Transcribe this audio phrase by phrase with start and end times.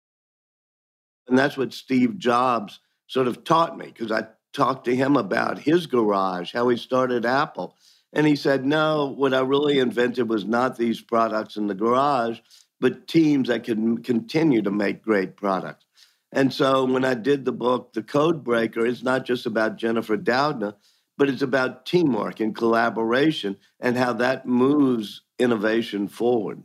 [1.27, 5.59] And that's what Steve Jobs sort of taught me because I talked to him about
[5.59, 7.76] his garage, how he started Apple.
[8.13, 12.39] And he said, no, what I really invented was not these products in the garage,
[12.80, 15.86] but teams that can continue to make great products.
[16.31, 20.17] And so when I did the book, The Code Breaker, it's not just about Jennifer
[20.17, 20.75] Doudna,
[21.17, 26.64] but it's about teamwork and collaboration and how that moves innovation forward.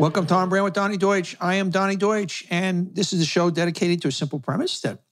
[0.00, 1.36] Welcome to On Brand with Donny Deutsch.
[1.42, 5.02] I am Donny Deutsch, and this is a show dedicated to a simple premise that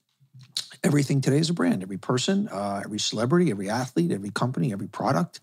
[0.83, 1.83] everything today is a brand.
[1.83, 5.41] Every person, uh, every celebrity, every athlete, every company, every product,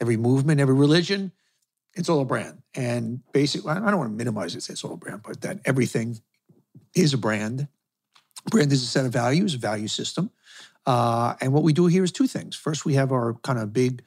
[0.00, 1.32] every movement, every religion,
[1.94, 2.62] it's all a brand.
[2.76, 6.20] And basically, I don't want to minimize it, it's all a brand, but that everything
[6.94, 7.66] is a brand.
[8.52, 10.30] Brand is a set of values, a value system.
[10.86, 12.54] Uh, and what we do here is two things.
[12.54, 14.04] First, we have our kind of big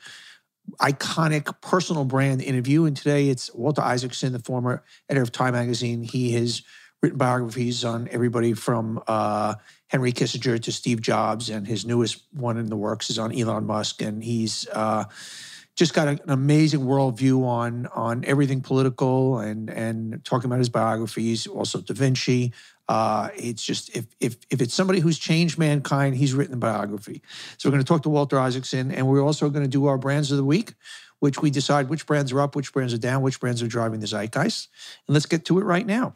[0.80, 2.86] iconic personal brand interview.
[2.86, 6.04] And today it's Walter Isaacson, the former editor of Time Magazine.
[6.04, 6.62] He has
[7.02, 9.56] written biographies on everybody from uh,
[9.88, 13.66] Henry Kissinger to Steve Jobs, and his newest one in the works is on Elon
[13.66, 14.02] Musk.
[14.02, 15.06] And he's uh,
[15.76, 21.48] just got an amazing worldview on on everything political and and talking about his biographies,
[21.48, 22.54] also Da Vinci,
[22.90, 27.22] uh, it's just if if if it's somebody who's changed mankind, he's written a biography.
[27.58, 30.00] So we're going to talk to Walter Isaacson, and we're also going to do our
[30.00, 30.74] brands of the week,
[31.20, 34.00] which we decide which brands are up, which brands are down, which brands are driving
[34.00, 34.70] the zeitgeist.
[35.08, 36.16] And let's get to it right now.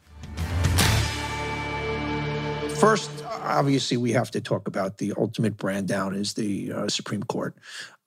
[2.80, 7.22] First, obviously, we have to talk about the ultimate brand down is the uh, Supreme
[7.22, 7.54] Court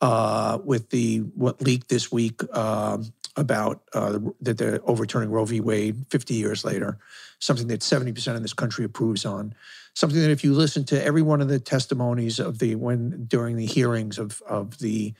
[0.01, 2.97] uh, with the what leaked this week uh,
[3.35, 5.61] about that they're overturning Roe v.
[5.61, 6.97] Wade 50 years later,
[7.39, 9.53] something that 70% of this country approves on,
[9.93, 13.55] something that if you listen to every one of the testimonies of the when during
[13.55, 15.13] the hearings of of the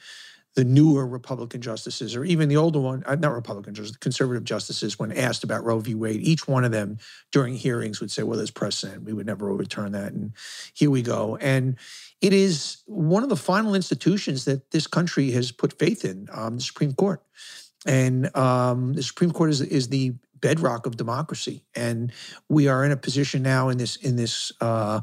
[0.57, 4.97] the newer Republican justices, or even the older one, uh, not Republican justices, conservative justices,
[4.97, 5.93] when asked about Roe v.
[5.93, 6.97] Wade, each one of them
[7.31, 9.03] during hearings would say, well, there's precedent.
[9.03, 10.13] We would never overturn that.
[10.13, 10.33] And
[10.73, 11.37] here we go.
[11.37, 11.75] And
[12.21, 16.55] it is one of the final institutions that this country has put faith in, um,
[16.55, 17.21] the Supreme Court.
[17.85, 21.65] And um, the Supreme Court is, is the bedrock of democracy.
[21.75, 22.11] And
[22.49, 25.01] we are in a position now in this in this uh,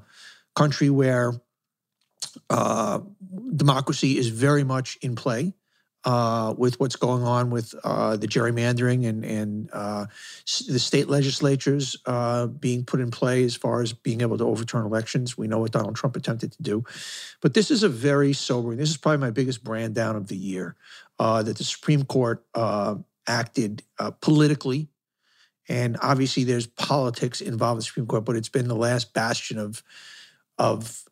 [0.57, 1.35] country where
[2.51, 3.01] uh,
[3.55, 5.55] democracy is very much in play
[6.05, 10.07] uh, with what's going on with uh, the gerrymandering and and uh,
[10.69, 14.85] the state legislatures uh, being put in play as far as being able to overturn
[14.85, 15.39] elections.
[15.39, 16.85] We know what Donald Trump attempted to do,
[17.41, 18.79] but this is a very sobering.
[18.79, 20.77] This is probably my biggest brand down of the year
[21.19, 22.45] that the Supreme Court
[23.27, 23.83] acted
[24.21, 24.89] politically.
[25.67, 29.59] And obviously, there's politics involved in the Supreme Court, but it's been the last bastion
[29.59, 29.83] of
[30.59, 31.05] of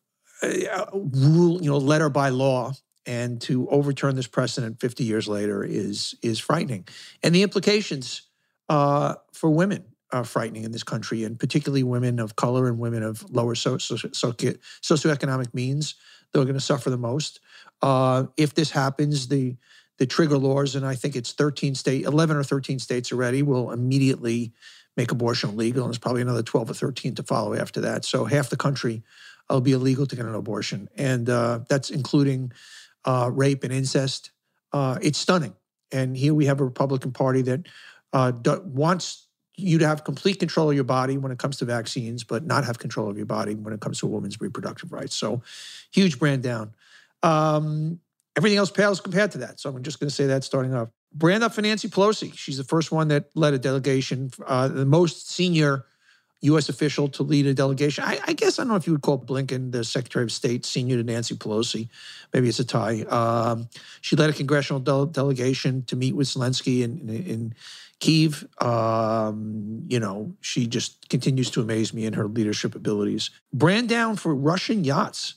[0.93, 2.73] rule, you know, letter by law,
[3.07, 6.87] and to overturn this precedent 50 years later is is frightening,
[7.23, 8.23] and the implications
[8.69, 13.03] uh, for women are frightening in this country, and particularly women of color and women
[13.03, 15.95] of lower so, so, so, socioeconomic means.
[16.33, 17.41] They're going to suffer the most.
[17.83, 19.57] Uh, if this happens, the
[19.99, 23.71] the trigger laws, and I think it's 13 state, 11 or 13 states already, will
[23.71, 24.53] immediately
[24.97, 28.05] make abortion legal, and there's probably another 12 or 13 to follow after that.
[28.05, 29.03] So half the country
[29.53, 32.53] it'll be illegal to get an abortion, and uh, that's including
[33.05, 34.31] uh, rape and incest.
[34.73, 35.55] Uh, it's stunning.
[35.93, 37.67] And here we have a Republican Party that
[38.15, 38.33] uh,
[38.65, 39.27] wants
[39.57, 42.65] you to have complete control of your body when it comes to vaccines, but not
[42.65, 45.15] have control of your body when it comes to a woman's reproductive rights.
[45.15, 45.43] So,
[45.91, 46.73] huge brand down.
[47.23, 48.01] Um,
[48.37, 49.61] everything else pales compared to that.
[49.61, 50.89] So I'm just going to say that starting off.
[51.15, 52.35] Brand up for Nancy Pelosi.
[52.35, 55.85] She's the first one that led a delegation, uh, the most senior
[56.43, 56.69] U.S.
[56.69, 58.05] official to lead a delegation.
[58.05, 60.67] I, I, guess I don't know if you would call Blinken the Secretary of State,
[60.67, 61.89] senior to Nancy Pelosi.
[62.35, 63.03] Maybe it's a tie.
[63.03, 63.69] Um,
[64.01, 67.55] she led a congressional de- delegation to meet with Zelensky in, in, in
[68.01, 68.47] Kiev.
[68.61, 73.31] Um, you know, she just continues to amaze me in her leadership abilities.
[73.53, 75.37] Brand down for Russian yachts.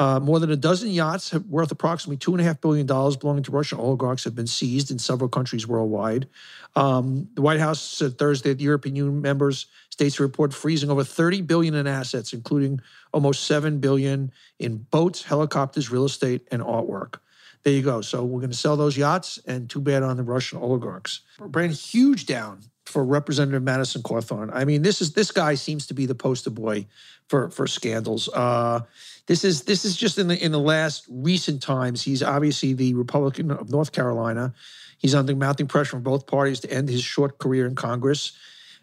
[0.00, 4.34] Uh, more than a dozen yachts worth approximately $2.5 billion belonging to Russian oligarchs have
[4.34, 6.26] been seized in several countries worldwide.
[6.74, 11.04] Um, the White House said Thursday that the European Union members states report freezing over
[11.04, 12.80] 30 billion in assets, including
[13.12, 17.16] almost 7 billion in boats, helicopters, real estate, and artwork.
[17.62, 18.00] There you go.
[18.00, 21.20] So we're going to sell those yachts, and too bad on the Russian oligarchs.
[21.38, 22.60] Brand huge down
[22.90, 24.50] for Representative Madison Cawthorn.
[24.52, 26.86] I mean, this is this guy seems to be the poster boy
[27.28, 28.28] for for scandals.
[28.28, 28.80] Uh,
[29.26, 32.02] this is this is just in the in the last recent times.
[32.02, 34.52] He's obviously the Republican of North Carolina.
[34.98, 38.32] He's under mounting pressure from both parties to end his short career in Congress.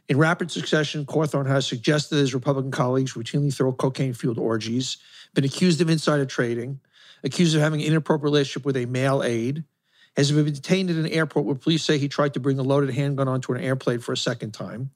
[0.10, 4.98] In rapid succession, Cawthorn has suggested that his Republican colleagues routinely throw cocaine-fueled orgies,
[5.34, 6.80] been accused of insider trading,
[7.26, 9.66] accused of having an inappropriate relationship with a male aide,
[10.18, 12.94] has been detained at an airport where police say he tried to bring a loaded
[12.94, 14.90] handgun onto an airplane for a second time.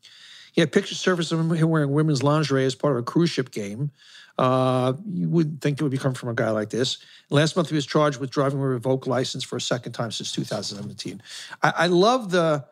[0.52, 3.52] He had pictures surfaced of him wearing women's lingerie as part of a cruise ship
[3.52, 3.92] game.
[4.38, 6.98] Uh, you wouldn't think it would be coming from a guy like this.
[7.30, 10.32] Last month, he was charged with driving a revoked license for a second time since
[10.32, 11.22] 2017.
[11.62, 12.66] I, I love the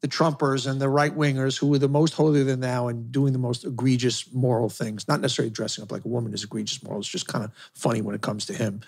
[0.00, 3.32] the Trumpers and the right wingers who are the most holier than thou and doing
[3.32, 5.06] the most egregious moral things.
[5.06, 6.98] Not necessarily dressing up like a woman is egregious moral.
[6.98, 8.80] It's just kind of funny when it comes to him.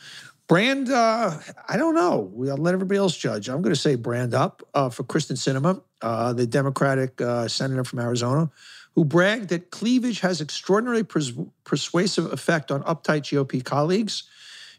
[0.46, 1.38] Brand, uh,
[1.69, 2.31] I don't know.
[2.32, 3.49] We'll let everybody else judge.
[3.49, 7.82] I'm going to say brand up uh, for Kyrsten Sinema, uh, the Democratic uh, senator
[7.82, 8.50] from Arizona,
[8.94, 11.32] who bragged that cleavage has extraordinarily pers-
[11.64, 14.25] persuasive effect on uptight GOP colleagues.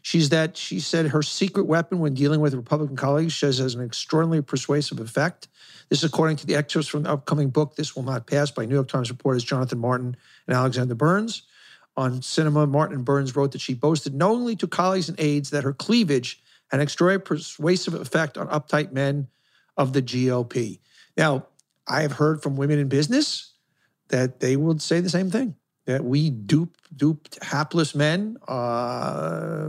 [0.02, 3.84] She's that she said her secret weapon when dealing with Republican colleagues says has an
[3.84, 5.48] extraordinarily persuasive effect.
[5.88, 8.66] This is according to the excerpts from the upcoming book, This Will Not Pass, by
[8.66, 10.16] New York Times reporters Jonathan Martin
[10.46, 11.42] and Alexander Burns
[11.96, 15.72] on Sinema, Martin Burns wrote that she boasted knowingly to colleagues and aides that her
[15.72, 19.28] cleavage had an extraordinary persuasive effect on uptight men
[19.76, 20.80] of the GOP.
[21.16, 21.46] Now,
[21.88, 23.52] I have heard from women in business
[24.08, 25.56] that they would say the same thing
[25.86, 29.68] that we dupe duped hapless men uh,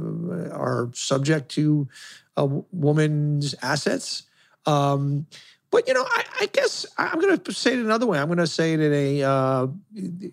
[0.51, 1.87] are subject to
[2.35, 4.23] a woman's assets.
[4.65, 5.27] Um,
[5.69, 8.19] but you know, I, I guess I'm going to say it another way.
[8.19, 9.67] I'm going to say it in a uh,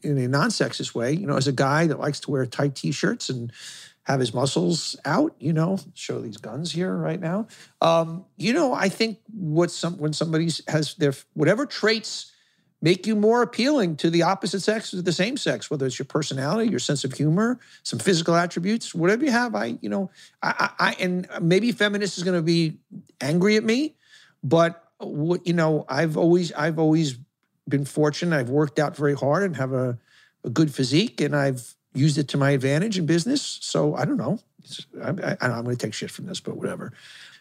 [0.02, 1.12] in a non-sexist way.
[1.12, 3.52] You know, as a guy that likes to wear tight t-shirts and
[4.04, 7.46] have his muscles out, you know, show these guns here right now.
[7.80, 12.30] Um, you know, I think what some when somebody has their whatever traits
[12.84, 16.04] make you more appealing to the opposite sex or the same sex, whether it's your
[16.04, 19.54] personality, your sense of humor, some physical attributes, whatever you have.
[19.54, 20.10] I, you know,
[20.42, 22.78] I, I and maybe feminist is going to be
[23.22, 23.94] angry at me,
[24.42, 27.18] but what you know, I've always I've always
[27.68, 28.36] been fortunate.
[28.36, 29.98] I've worked out very hard and have a,
[30.44, 33.58] a good physique, and I've used it to my advantage in business.
[33.62, 34.38] So I don't know.
[35.02, 36.92] I, I, I'm going to take shit from this, but whatever.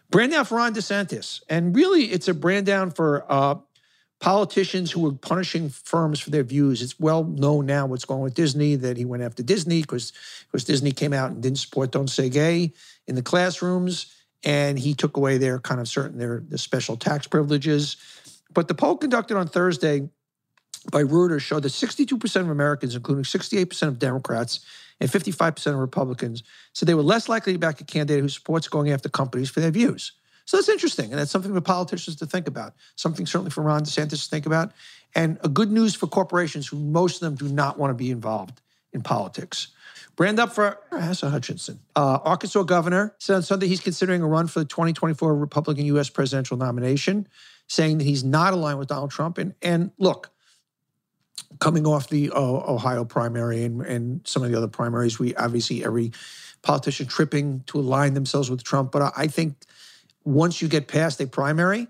[0.09, 3.55] Brand down for Ron DeSantis, and really, it's a brand down for uh,
[4.19, 6.81] politicians who are punishing firms for their views.
[6.81, 10.13] It's well known now what's going on with Disney that he went after Disney because
[10.51, 12.73] because Disney came out and didn't support Don't Say Gay
[13.07, 14.13] in the classrooms
[14.43, 17.97] and he took away their kind of certain their, their special tax privileges.
[18.53, 20.09] But the poll conducted on Thursday
[20.91, 24.59] by Reuters showed that 62% of Americans, including 68% of Democrats
[24.99, 26.43] and 55% of Republicans,
[26.73, 29.59] said they were less likely to back a candidate who supports going after companies for
[29.59, 30.11] their views.
[30.45, 32.73] So that's interesting, and that's something for politicians to think about.
[32.97, 34.73] Something certainly for Ron DeSantis to think about,
[35.15, 38.11] and a good news for corporations who most of them do not want to be
[38.11, 38.61] involved
[38.91, 39.69] in politics.
[40.15, 41.79] Brand up for Asa Hutchinson.
[41.95, 46.09] Uh, Arkansas governor said on Sunday he's considering a run for the 2024 Republican U.S.
[46.09, 47.27] presidential nomination,
[47.67, 49.39] saying that he's not aligned with Donald Trump.
[49.39, 50.29] And, and look,
[51.59, 55.83] coming off the uh, Ohio primary and, and some of the other primaries, we obviously
[55.83, 56.11] every
[56.61, 58.91] politician tripping to align themselves with Trump.
[58.91, 59.55] But I, I think
[60.23, 61.87] once you get past a primary,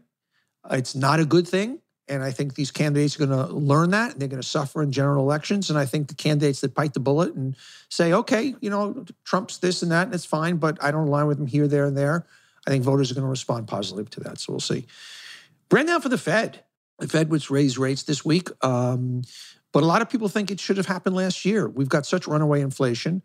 [0.71, 1.79] it's not a good thing.
[2.07, 4.83] And I think these candidates are going to learn that and they're going to suffer
[4.83, 5.69] in general elections.
[5.69, 7.55] And I think the candidates that bite the bullet and
[7.89, 11.27] say, okay, you know, Trump's this and that, and it's fine, but I don't align
[11.27, 12.25] with him here, there, and there.
[12.67, 14.39] I think voters are going to respond positively to that.
[14.39, 14.85] So we'll see.
[15.69, 16.63] Brand down for the Fed.
[16.99, 18.49] The Fed was raised rates this week.
[18.61, 19.23] Um,
[19.71, 21.67] but a lot of people think it should have happened last year.
[21.67, 23.21] We've got such runaway inflation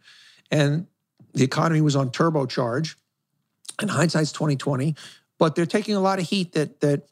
[0.50, 0.86] and
[1.34, 2.94] the economy was on turbocharge.
[3.80, 4.96] And hindsight's 2020.
[5.38, 7.08] But they're taking a lot of heat that that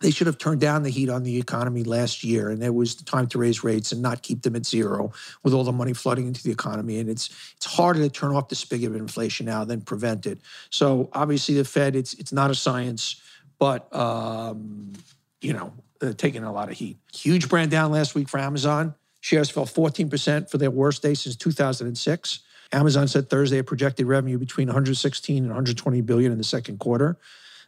[0.00, 2.96] they should have turned down the heat on the economy last year, and it was
[2.96, 5.92] the time to raise rates and not keep them at zero with all the money
[5.92, 6.98] flooding into the economy.
[6.98, 10.40] And it's it's harder to turn off the spigot of inflation now than prevent it.
[10.70, 13.20] So obviously, the Fed it's it's not a science,
[13.58, 14.92] but um,
[15.40, 15.72] you know,
[16.16, 16.98] taking a lot of heat.
[17.14, 18.94] Huge brand down last week for Amazon.
[19.20, 22.40] Shares fell 14% for their worst day since 2006.
[22.72, 27.16] Amazon said Thursday it projected revenue between 116 and 120 billion in the second quarter.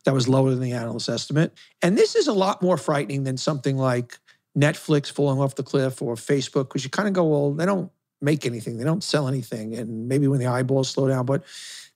[0.06, 1.52] That was lower than the analyst estimate.
[1.82, 4.18] And this is a lot more frightening than something like
[4.56, 7.90] Netflix falling off the cliff or Facebook, because you kind of go, well, they don't
[8.20, 9.75] make anything, they don't sell anything.
[9.75, 11.42] And maybe when the eyeballs slow down, but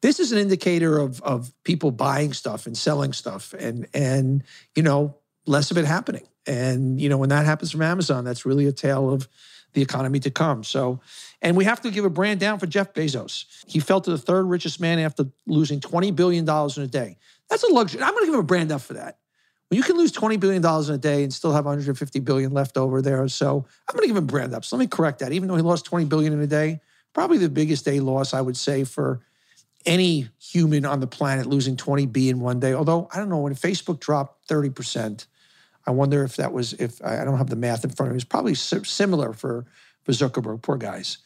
[0.02, 4.42] this is an indicator of of people buying stuff and selling stuff and and
[4.74, 6.26] you know less of it happening.
[6.46, 9.28] And you know when that happens from amazon that's really a tale of
[9.72, 10.64] the economy to come.
[10.64, 11.00] So
[11.42, 13.44] and we have to give a brand down for jeff bezos.
[13.66, 17.16] He fell to the third richest man after losing 20 billion dollars in a day
[17.50, 19.19] that's a luxury i'm going to give him a brand up for that
[19.69, 22.52] when you can lose 20 billion dollars in a day and still have 150 billion
[22.52, 25.19] left over there so i'm going to give him brand up so let me correct
[25.19, 26.80] that even though he lost 20 billion in a day
[27.12, 29.21] probably the biggest day loss i would say for
[29.87, 32.75] any human on the planet losing 20B in one day.
[32.75, 35.26] Although I don't know when Facebook dropped 30%,
[35.87, 38.16] I wonder if that was if I don't have the math in front of me.
[38.16, 39.66] It's probably similar for
[40.04, 40.62] for Zuckerberg.
[40.62, 41.19] Poor guys.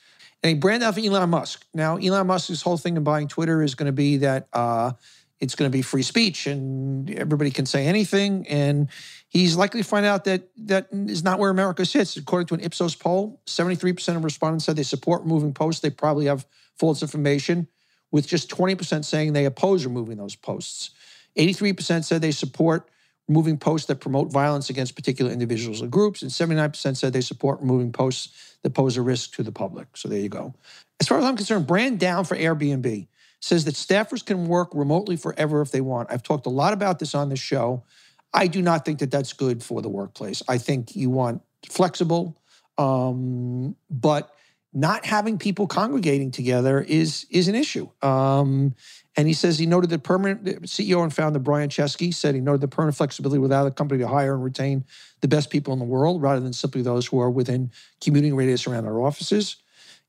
[0.42, 1.64] And he brand out for Elon Musk.
[1.74, 4.92] Now Elon Musk's whole thing in buying Twitter is going to be that uh,
[5.40, 8.46] it's going to be free speech and everybody can say anything.
[8.48, 8.88] And
[9.28, 12.16] he's likely to find out that that is not where America sits.
[12.16, 15.82] According to an Ipsos poll, 73% of respondents said they support removing posts.
[15.82, 16.46] They probably have
[16.78, 17.68] false information
[18.10, 20.90] with just 20% saying they oppose removing those posts.
[21.36, 22.88] 83% said they support
[23.28, 27.60] removing posts that promote violence against particular individuals or groups, and 79% said they support
[27.60, 29.96] removing posts that pose a risk to the public.
[29.96, 30.54] So there you go.
[31.00, 33.08] As far as I'm concerned, brand down for Airbnb
[33.44, 36.10] says that staffers can work remotely forever if they want.
[36.10, 37.84] I've talked a lot about this on this show.
[38.32, 40.42] I do not think that that's good for the workplace.
[40.48, 42.40] I think you want flexible,
[42.78, 44.34] um, but
[44.72, 47.88] not having people congregating together is is an issue.
[48.00, 48.74] Um,
[49.14, 52.62] and he says he noted that permanent CEO and founder Brian Chesky said he noted
[52.62, 54.84] the permanent flexibility without a company to hire and retain
[55.20, 57.70] the best people in the world rather than simply those who are within
[58.00, 59.56] commuting radius around our offices.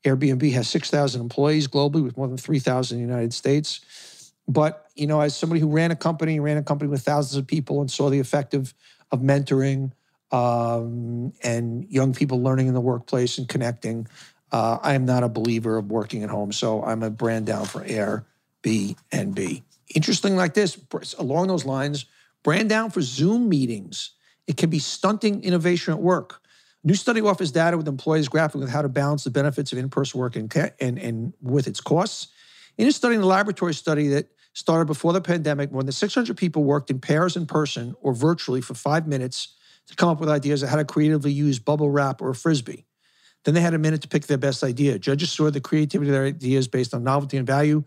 [0.05, 4.31] Airbnb has 6,000 employees globally with more than 3,000 in the United States.
[4.47, 7.47] But, you know, as somebody who ran a company, ran a company with thousands of
[7.47, 8.73] people and saw the effect of,
[9.11, 9.91] of mentoring
[10.31, 14.07] um, and young people learning in the workplace and connecting,
[14.51, 17.65] uh, I am not a believer of working at home, so I'm a brand down
[17.65, 19.63] for Airbnb.
[19.95, 20.77] Interesting like this,
[21.17, 22.05] along those lines,
[22.43, 24.11] brand down for Zoom meetings.
[24.45, 26.41] It can be stunting innovation at work.
[26.85, 30.19] New study offers data with employees grappling with how to balance the benefits of in-person
[30.19, 32.27] work and, and, and with its costs.
[32.77, 36.37] In a study, in a laboratory study that started before the pandemic, more than 600
[36.37, 39.55] people worked in pairs in person or virtually for five minutes
[39.87, 42.85] to come up with ideas of how to creatively use bubble wrap or a frisbee.
[43.45, 44.99] Then they had a minute to pick their best idea.
[44.99, 47.83] Judges saw the creativity of their ideas based on novelty and value.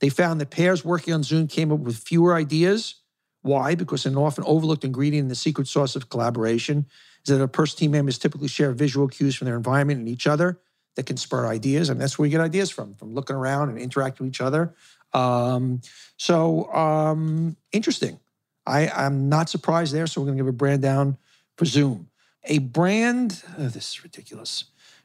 [0.00, 2.96] They found that pairs working on Zoom came up with fewer ideas.
[3.42, 3.76] Why?
[3.76, 6.86] Because an often overlooked ingredient in the secret sauce of collaboration
[7.24, 10.26] is that a person team members typically share visual cues from their environment and each
[10.26, 10.58] other
[10.96, 11.88] that can spur ideas.
[11.88, 14.74] And that's where you get ideas from, from looking around and interacting with each other.
[15.12, 15.80] Um,
[16.16, 18.18] so um, interesting.
[18.66, 20.06] I, I'm not surprised there.
[20.06, 21.16] So we're going to give a brand down
[21.56, 22.08] for Zoom.
[22.44, 24.64] A brand, oh, this is ridiculous.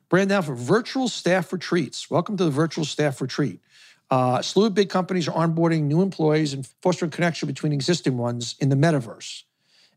[0.09, 2.09] Brand down for virtual staff retreats.
[2.09, 3.59] Welcome to the virtual staff retreat.
[4.09, 8.17] Uh, a slew of big companies are onboarding new employees and fostering connection between existing
[8.17, 9.43] ones in the metaverse.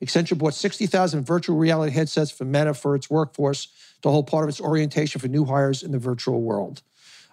[0.04, 3.68] Accenture bought 60,000 virtual reality headsets from Meta for its workforce
[4.02, 6.82] to hold part of its orientation for new hires in the virtual world.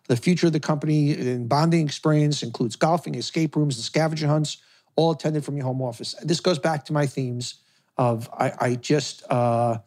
[0.07, 4.57] The future of the company in bonding experience includes golfing, escape rooms, and scavenger hunts,
[4.95, 6.15] all attended from your home office.
[6.21, 7.55] This goes back to my themes
[7.97, 9.79] of I, I just uh,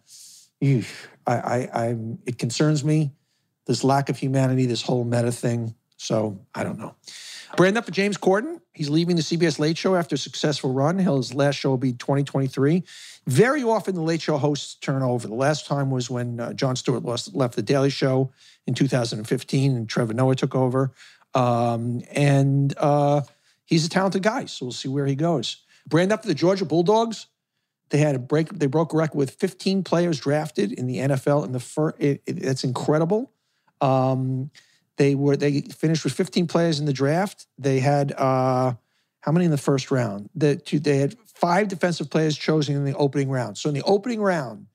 [0.63, 0.83] I,
[1.27, 3.13] I, I'm, it concerns me.
[3.67, 5.75] This lack of humanity, this whole meta thing.
[5.99, 6.95] So I don't know.
[7.57, 8.61] Brand up for James Corden.
[8.73, 10.99] He's leaving the CBS Late Show after a successful run.
[10.99, 12.85] His last show will be 2023.
[13.27, 15.27] Very often the Late Show hosts turn over.
[15.27, 18.31] The last time was when uh, Jon Stewart lost, left the Daily Show
[18.67, 20.93] in 2015 and Trevor Noah took over.
[21.35, 23.23] Um, and uh,
[23.65, 25.65] he's a talented guy, so we'll see where he goes.
[25.87, 27.27] Brand up for the Georgia Bulldogs.
[27.91, 28.51] They had a break.
[28.51, 31.97] They broke a record with 15 players drafted in the NFL in the first.
[31.99, 33.33] It, it, that's incredible.
[33.81, 34.51] Um,
[34.99, 37.47] they were they finished with 15 players in the draft.
[37.57, 38.75] They had uh,
[39.21, 40.29] how many in the first round?
[40.35, 43.57] The, they had five defensive players chosen in the opening round.
[43.57, 44.67] So in the opening round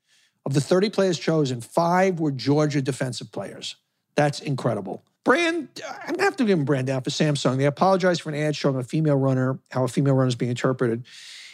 [0.46, 3.76] of the 30 players chosen, five were Georgia defensive players.
[4.16, 5.04] That's incredible.
[5.24, 5.70] Brand,
[6.02, 7.58] I'm gonna have to give him brand down for Samsung.
[7.58, 10.50] They apologized for an ad showing a female runner, how a female runner is being
[10.52, 11.06] interpreted.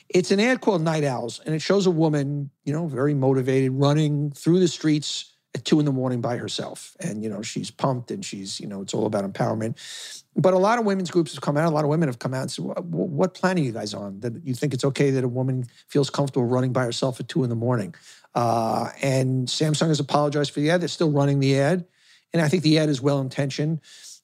[0.10, 3.74] It's an ad called Night Owls, and it shows a woman, you know, very motivated,
[3.74, 6.96] running through the streets at two in the morning by herself.
[7.00, 10.24] And, you know, she's pumped and she's, you know, it's all about empowerment.
[10.36, 12.34] But a lot of women's groups have come out, a lot of women have come
[12.34, 14.20] out and said, what, plan are you guys on?
[14.20, 17.44] That you think it's okay that a woman feels comfortable running by herself at two
[17.44, 17.96] in the morning?
[18.36, 20.82] Uh, and Samsung has apologized for the ad.
[20.82, 21.86] They're still running the ad.
[22.32, 23.82] And I think the ad is well intentioned,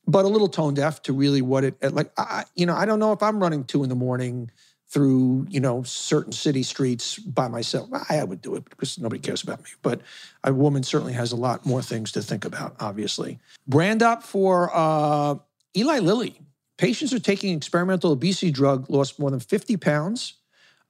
[0.07, 2.99] but a little tone deaf to really what it, like, I, you know, I don't
[2.99, 4.51] know if I'm running two in the morning
[4.87, 7.89] through you know certain city streets by myself.
[8.09, 10.01] I would do it because nobody cares about me but
[10.43, 13.39] a woman certainly has a lot more things to think about obviously.
[13.67, 15.35] Brand up for uh,
[15.75, 16.39] eli lilly.
[16.77, 20.35] Patients are taking experimental obesity drug lost more than 50 pounds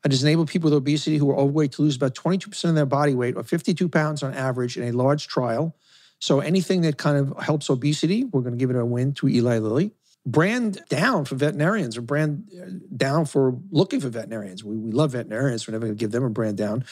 [0.06, 2.86] it has enabled people with obesity who are overweight to lose about 22% of their
[2.86, 5.75] body weight or 52 pounds on average in a large trial.
[6.20, 9.28] So anything that kind of helps obesity we're going to give it a win to
[9.28, 9.92] eli lilly
[10.25, 14.63] brand down for veterinarians or brand uh, down for looking for veterinarians.
[14.63, 15.67] We, we love veterinarians.
[15.67, 16.86] We're never going to give them a brand down.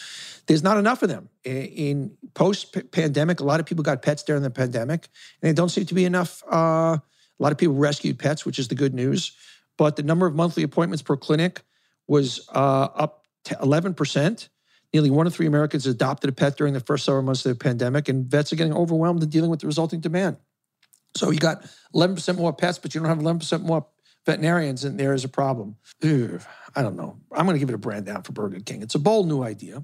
[0.45, 1.29] There's not enough of them.
[1.43, 5.07] In, in post pandemic, a lot of people got pets during the pandemic,
[5.41, 6.43] and there don't seem to be enough.
[6.51, 7.01] Uh, a
[7.39, 9.31] lot of people rescued pets, which is the good news.
[9.77, 11.63] But the number of monthly appointments per clinic
[12.07, 14.49] was uh, up to 11%.
[14.93, 17.63] Nearly one in three Americans adopted a pet during the first several months of the
[17.63, 20.37] pandemic, and vets are getting overwhelmed and dealing with the resulting demand.
[21.15, 23.86] So you got 11% more pets, but you don't have 11% more
[24.25, 25.75] veterinarians, and there is a problem.
[26.75, 27.17] I don't know.
[27.32, 28.82] I'm going to give it a brand down for Burger King.
[28.82, 29.84] It's a bold new idea.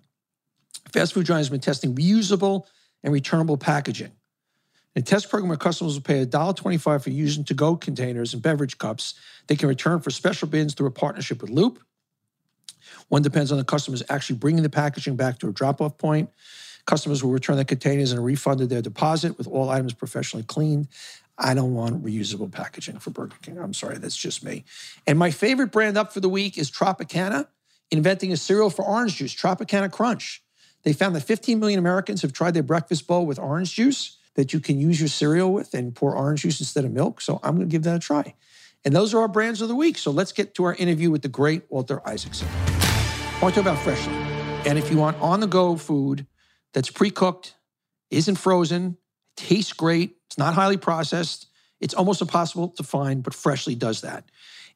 [0.91, 2.65] Fast food giants have been testing reusable
[3.03, 4.12] and returnable packaging.
[4.95, 8.41] In a test program where customers will pay $1.25 for using to go containers and
[8.41, 9.13] beverage cups,
[9.48, 11.79] they can return for special bins through a partnership with Loop.
[13.09, 16.29] One depends on the customers actually bringing the packaging back to a drop off point.
[16.89, 20.88] Customers will return their containers and refunded their deposit with all items professionally cleaned.
[21.38, 23.60] I don't want reusable packaging for Burger King.
[23.60, 24.65] I'm sorry, that's just me.
[25.05, 27.46] And my favorite brand up for the week is Tropicana,
[27.91, 30.41] inventing a cereal for orange juice, Tropicana Crunch.
[30.81, 34.51] They found that 15 million Americans have tried their breakfast bowl with orange juice that
[34.51, 37.22] you can use your cereal with and pour orange juice instead of milk.
[37.22, 38.34] So I'm going to give that a try.
[38.84, 40.00] And those are our brands of the week.
[40.00, 42.48] So let's get to our interview with the great Walter Isaacson.
[42.51, 44.15] I want to talk about Freshly.
[44.67, 46.25] And if you want on the go food
[46.73, 47.55] that's pre cooked,
[48.11, 48.97] isn't frozen,
[49.35, 51.47] tastes great, it's not highly processed.
[51.79, 54.29] It's almost impossible to find, but Freshly does that.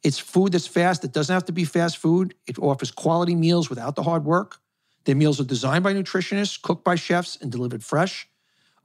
[0.03, 1.03] It's food that's fast.
[1.03, 2.33] It doesn't have to be fast food.
[2.47, 4.57] It offers quality meals without the hard work.
[5.05, 8.27] Their meals are designed by nutritionists, cooked by chefs, and delivered fresh.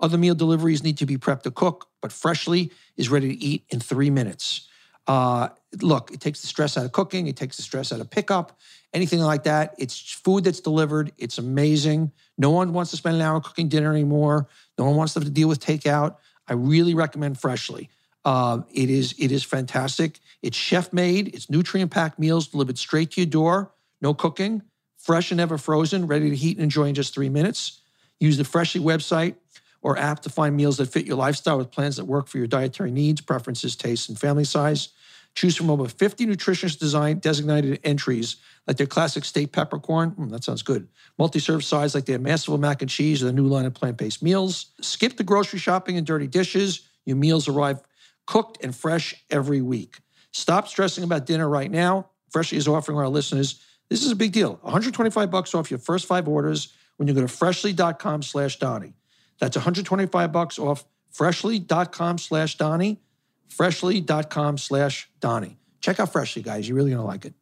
[0.00, 3.65] Other meal deliveries need to be prepped to cook, but Freshly is ready to eat
[3.71, 4.68] in three minutes.
[5.09, 5.49] Uh,
[5.81, 8.59] look, it takes the stress out of cooking, it takes the stress out of pickup,
[8.92, 9.75] anything like that.
[9.79, 11.12] It's food that's delivered.
[11.16, 12.12] It's amazing.
[12.37, 14.49] No one wants to spend an hour cooking dinner anymore.
[14.77, 16.16] No one wants to deal with takeout.
[16.47, 17.88] I really recommend Freshly.
[18.25, 20.21] Uh, it is it is fantastic.
[20.42, 21.35] It's chef made.
[21.35, 23.73] It's nutrient packed meals delivered straight to your door.
[24.03, 24.62] No cooking,
[24.99, 27.81] fresh and never frozen, ready to heat and enjoy in just three minutes.
[28.21, 29.37] Use the Freshly website
[29.81, 32.47] or app to find meals that fit your lifestyle with plans that work for your
[32.47, 34.88] dietary needs, preferences, tastes, and family size.
[35.35, 38.37] Choose from over 50 nutritionist design designated entries
[38.67, 40.12] like their classic state peppercorn.
[40.12, 40.88] Mm, that sounds good.
[41.19, 44.73] Multi-serve size like their massive mac and cheese or the new line of plant-based meals.
[44.81, 46.88] Skip the grocery shopping and dirty dishes.
[47.05, 47.81] Your meals arrive
[48.27, 49.99] cooked and fresh every week.
[50.33, 52.11] Stop stressing about dinner right now.
[52.31, 54.59] Freshly is offering our listeners this is a big deal.
[54.62, 58.95] 125 bucks off your first five orders when you go to freshly.com slash Donny.
[59.41, 63.01] That's 125 bucks off freshly.com slash Donny
[63.49, 65.57] freshly.com slash Donny.
[65.81, 66.69] Check out Freshly, guys.
[66.69, 67.35] You're really going to like it.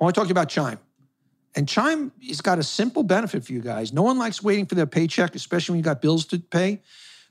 [0.00, 0.78] I want to talk to you about Chime.
[1.54, 3.92] And Chime has got a simple benefit for you guys.
[3.92, 6.82] No one likes waiting for their paycheck, especially when you got bills to pay.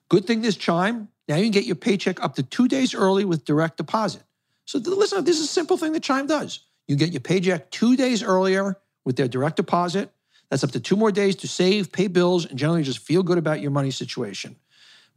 [0.09, 3.25] Good thing this Chime, now you can get your paycheck up to two days early
[3.25, 4.23] with direct deposit.
[4.65, 6.61] So listen, this is a simple thing that Chime does.
[6.87, 10.11] You get your paycheck two days earlier with their direct deposit.
[10.49, 13.37] That's up to two more days to save, pay bills, and generally just feel good
[13.37, 14.55] about your money situation.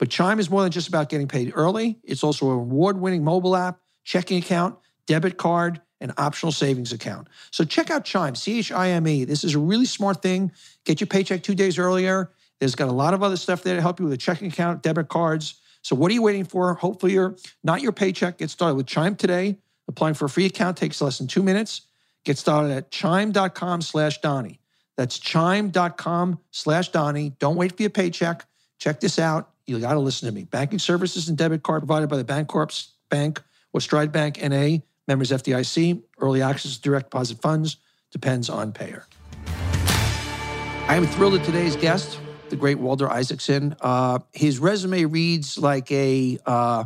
[0.00, 1.98] But Chime is more than just about getting paid early.
[2.02, 7.28] It's also a award winning mobile app, checking account, debit card, and optional savings account.
[7.50, 9.24] So check out Chime, C H I M E.
[9.24, 10.52] This is a really smart thing.
[10.86, 12.30] Get your paycheck two days earlier.
[12.60, 14.82] There's got a lot of other stuff there to help you with a checking account,
[14.82, 15.60] debit cards.
[15.82, 16.72] So what are you waiting for?
[16.72, 18.38] Hopefully, you're not your paycheck.
[18.38, 19.58] Get started with Chime today.
[19.86, 21.82] Applying for a free account takes less than two minutes.
[22.24, 24.60] Get started at chime.com slash Donny.
[24.96, 27.34] That's chime.com slash Donny.
[27.38, 28.46] Don't wait for your paycheck.
[28.78, 29.50] Check this out.
[29.70, 30.42] You got to listen to me.
[30.42, 33.40] Banking services and debit card provided by the Bancorp Bank
[33.72, 36.02] or Stride Bank NA, members FDIC.
[36.18, 37.76] Early access to direct deposit funds
[38.11, 39.06] depends on payer.
[39.46, 43.76] I am thrilled at today's guest, the great Walter Isaacson.
[43.80, 46.85] Uh, his resume reads like a uh,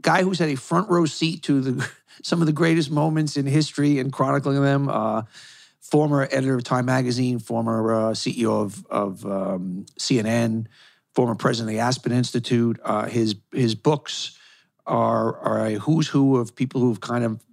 [0.00, 1.90] guy who's had a front row seat to the
[2.22, 4.88] some of the greatest moments in history and chronicling them.
[4.88, 5.24] Uh,
[5.82, 10.66] former editor of Time Magazine, former uh, CEO of, of um, CNN,
[11.20, 12.80] former president of the Aspen Institute.
[12.82, 14.38] Uh, his his books
[14.86, 17.44] are are a who's who of people who've kind of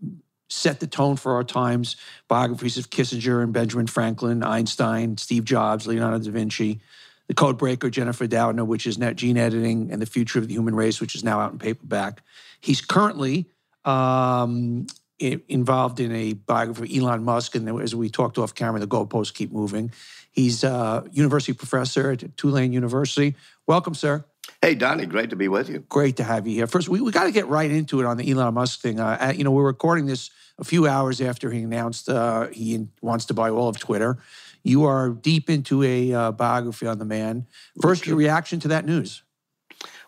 [0.48, 1.98] set the tone for our times.
[2.30, 6.80] Biographies of Kissinger and Benjamin Franklin, Einstein, Steve Jobs, Leonardo da Vinci.
[7.28, 10.54] The Code Breaker, Jennifer Doudna, which is net gene editing, and the future of the
[10.54, 12.24] human race, which is now out in paperback.
[12.62, 13.48] He's currently
[13.84, 14.88] um,
[15.20, 19.34] involved in a biography of Elon Musk, and as we talked off camera, the goalposts
[19.34, 19.92] keep moving.
[20.32, 23.36] He's a university professor at Tulane University.
[23.68, 24.24] Welcome, sir.
[24.62, 25.80] Hey, Donny, great to be with you.
[25.90, 26.68] Great to have you here.
[26.68, 28.98] First, we, we got to get right into it on the Elon Musk thing.
[28.98, 33.26] Uh, you know, we're recording this a few hours after he announced uh, he wants
[33.26, 34.20] to buy all of Twitter.
[34.64, 37.46] You are deep into a uh, biography on the man.
[37.82, 39.24] First, your reaction to that news?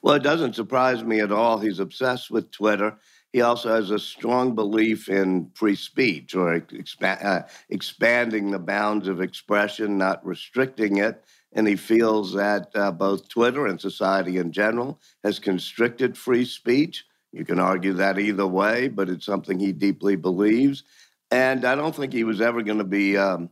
[0.02, 1.60] Well, it doesn't surprise me at all.
[1.60, 2.98] He's obsessed with Twitter.
[3.34, 9.08] He also has a strong belief in free speech or expa- uh, expanding the bounds
[9.10, 11.24] of expression, not restricting it.
[11.54, 17.06] And he feels that uh, both Twitter and society in general has constricted free speech.
[17.32, 20.84] You can argue that either way, but it's something he deeply believes.
[21.32, 23.50] And I don't think he was ever going to be um,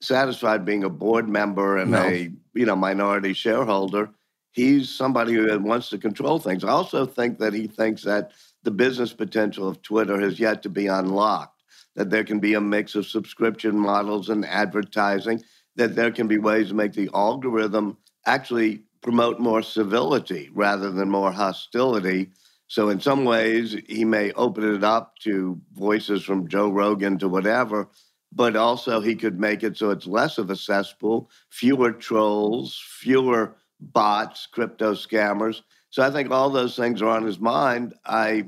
[0.00, 2.02] satisfied being a board member and no.
[2.02, 4.10] a you know minority shareholder.
[4.52, 6.64] He's somebody who wants to control things.
[6.64, 8.32] I also think that he thinks that
[8.62, 11.62] the business potential of Twitter has yet to be unlocked,
[11.94, 15.42] that there can be a mix of subscription models and advertising,
[15.76, 21.08] that there can be ways to make the algorithm actually promote more civility rather than
[21.08, 22.30] more hostility.
[22.66, 27.28] So, in some ways, he may open it up to voices from Joe Rogan to
[27.28, 27.88] whatever,
[28.32, 33.54] but also he could make it so it's less of a cesspool, fewer trolls, fewer
[33.78, 35.62] bots, crypto scammers.
[35.90, 37.94] So I think all those things are on his mind.
[38.04, 38.46] I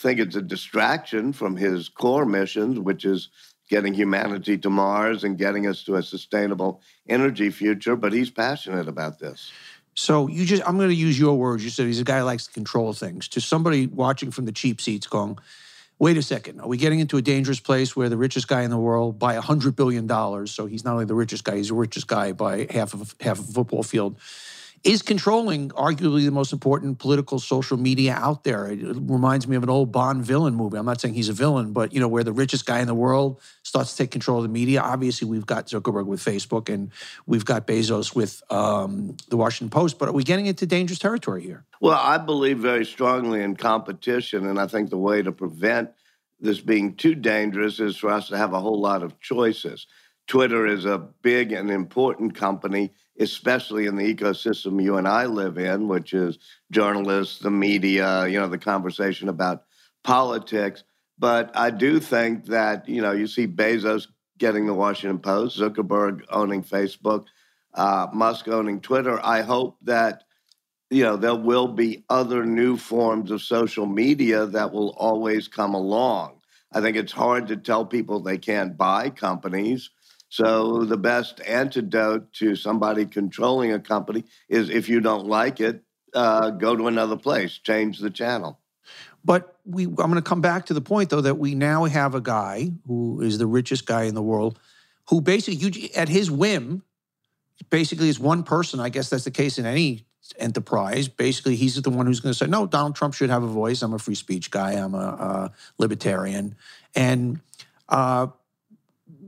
[0.00, 3.28] think it's a distraction from his core missions, which is
[3.70, 7.96] getting humanity to Mars and getting us to a sustainable energy future.
[7.96, 9.50] But he's passionate about this.
[9.94, 11.64] So you just, I'm going to use your words.
[11.64, 13.28] You said he's a guy who likes to control things.
[13.28, 15.38] To somebody watching from the cheap seats going,
[15.98, 18.70] wait a second, are we getting into a dangerous place where the richest guy in
[18.70, 20.08] the world by a $100 billion,
[20.46, 23.38] so he's not only the richest guy, he's the richest guy by half of half
[23.38, 24.18] of a football field,
[24.82, 28.66] is controlling arguably the most important political social media out there.
[28.68, 30.78] It reminds me of an old Bond villain movie.
[30.78, 32.94] I'm not saying he's a villain, but you know where the richest guy in the
[32.94, 34.80] world starts to take control of the media.
[34.80, 36.90] Obviously, we've got Zuckerberg with Facebook, and
[37.26, 39.98] we've got Bezos with um, the Washington Post.
[39.98, 41.64] But are we getting into dangerous territory here?
[41.80, 45.90] Well, I believe very strongly in competition, and I think the way to prevent
[46.40, 49.86] this being too dangerous is for us to have a whole lot of choices.
[50.26, 55.58] Twitter is a big and important company especially in the ecosystem you and I live
[55.58, 56.38] in, which is
[56.72, 59.64] journalists, the media, you know, the conversation about
[60.02, 60.82] politics.
[61.20, 66.22] But I do think that, you know, you see Bezos getting the Washington Post, Zuckerberg
[66.30, 67.26] owning Facebook,
[67.74, 69.20] uh, Musk owning Twitter.
[69.22, 70.24] I hope that,
[70.88, 75.74] you know, there will be other new forms of social media that will always come
[75.74, 76.40] along.
[76.72, 79.90] I think it's hard to tell people they can't buy companies
[80.30, 85.82] so the best antidote to somebody controlling a company is if you don't like it,
[86.14, 88.60] uh, go to another place, change the channel.
[89.24, 92.14] But we, I'm going to come back to the point though that we now have
[92.14, 94.58] a guy who is the richest guy in the world,
[95.08, 96.82] who basically, you, at his whim,
[97.68, 98.80] basically is one person.
[98.80, 100.06] I guess that's the case in any
[100.38, 101.08] enterprise.
[101.08, 103.82] Basically, he's the one who's going to say, "No, Donald Trump should have a voice.
[103.82, 104.72] I'm a free speech guy.
[104.72, 106.56] I'm a, a libertarian,"
[106.94, 107.40] and
[107.88, 108.28] uh,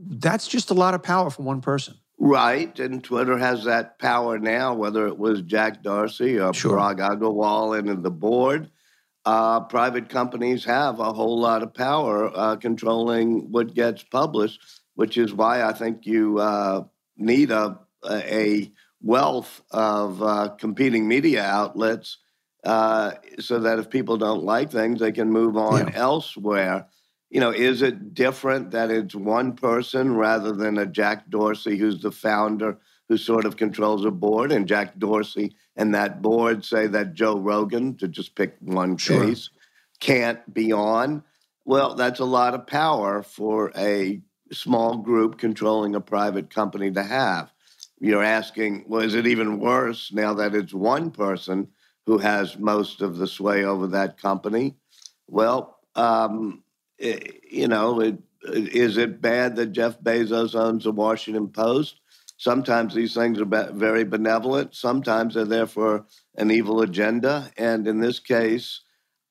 [0.07, 1.95] that's just a lot of power for one person.
[2.17, 4.73] Right, and Twitter has that power now.
[4.73, 6.77] Whether it was Jack Dorsey or sure.
[6.77, 8.69] Parag Agrawal and the board,
[9.25, 14.59] uh, private companies have a whole lot of power uh, controlling what gets published,
[14.95, 16.83] which is why I think you uh,
[17.17, 22.17] need a a wealth of uh, competing media outlets,
[22.65, 25.93] uh, so that if people don't like things, they can move on yeah.
[25.95, 26.87] elsewhere
[27.33, 31.99] you know, is it different that it's one person rather than a Jack Dorsey who's
[31.99, 32.77] the founder
[33.09, 37.37] who sort of controls a board and Jack Dorsey and that board say that Joe
[37.37, 39.25] Rogan, to just pick one sure.
[39.25, 39.49] case,
[39.99, 41.23] can't be on?
[41.65, 47.03] Well, that's a lot of power for a small group controlling a private company to
[47.03, 47.51] have.
[47.99, 51.69] You're asking, well, is it even worse now that it's one person
[52.05, 54.75] who has most of the sway over that company?
[55.27, 56.63] Well, um,
[57.03, 61.99] Eh, you know, it, is it bad that Jeff Bezos owns the Washington Post?
[62.43, 64.75] Sometimes these things are very benevolent.
[64.75, 67.49] Sometimes they're there for an evil agenda.
[67.55, 68.81] And in this case,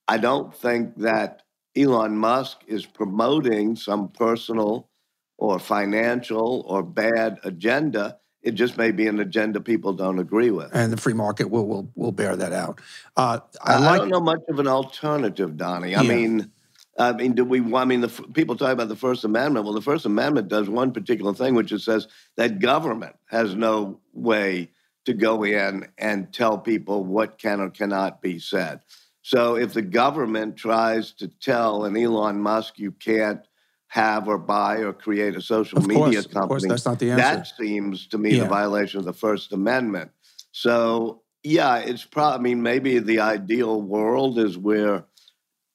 [0.08, 1.42] I don't think that
[1.76, 4.88] Elon Musk is promoting some personal
[5.36, 8.16] or financial or bad agenda.
[8.40, 10.70] It just may be an agenda people don't agree with.
[10.72, 12.80] And the free market will will will bear that out.
[13.14, 15.94] Uh, I, I, don't know much of an alternative, Donny.
[15.94, 16.08] I yeah.
[16.08, 16.50] mean,
[16.98, 17.60] I mean, do we?
[17.74, 19.64] I mean, the people talk about the First Amendment.
[19.64, 24.00] Well, the First Amendment does one particular thing, which it says that government has no
[24.12, 24.70] way
[25.06, 28.80] to go in and tell people what can or cannot be said.
[29.22, 33.40] So, if the government tries to tell an Elon Musk you can't
[33.88, 36.98] have or buy or create a social of media course, company, of course, that's not
[36.98, 37.22] the answer.
[37.22, 38.42] That seems to me yeah.
[38.42, 40.10] the violation of the First Amendment.
[40.50, 42.38] So, yeah, it's probably.
[42.38, 45.04] I mean, maybe the ideal world is where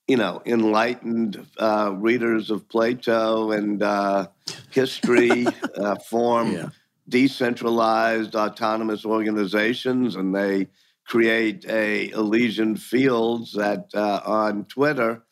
[0.08, 4.28] you know, enlightened uh, readers of Plato and uh,
[4.72, 6.70] history uh, form yeah.
[7.10, 10.68] decentralized autonomous organizations, and they
[11.06, 15.24] create a Elysian Fields that uh, on Twitter,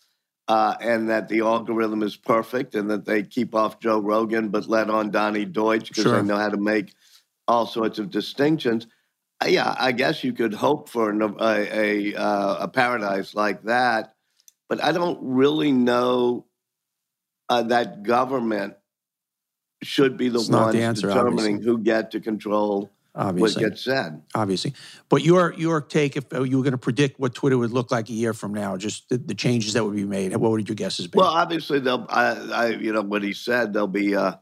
[0.50, 4.68] uh, and that the algorithm is perfect, and that they keep off Joe Rogan but
[4.68, 6.18] let on Donny Deutsch because sure.
[6.18, 6.94] they know how to make
[7.48, 8.88] all sorts of distinctions.
[9.42, 14.15] Uh, yeah, I guess you could hope for a, a, a paradise like that
[14.70, 16.46] but I don't really know
[17.50, 18.76] uh, that government
[19.84, 21.64] should be the it's ones the answer, determining obviously.
[21.64, 23.64] who get to control obviously.
[23.64, 24.22] what gets said.
[24.34, 24.74] Obviously,
[25.10, 28.10] but your your take, if you were going to predict what Twitter would look like
[28.10, 30.76] a year from now, just the, the changes that would be made, what would your
[30.76, 31.18] guesses be?
[31.18, 32.06] Well, obviously, they'll.
[32.10, 34.36] I, I you know, what he said, there'll be uh,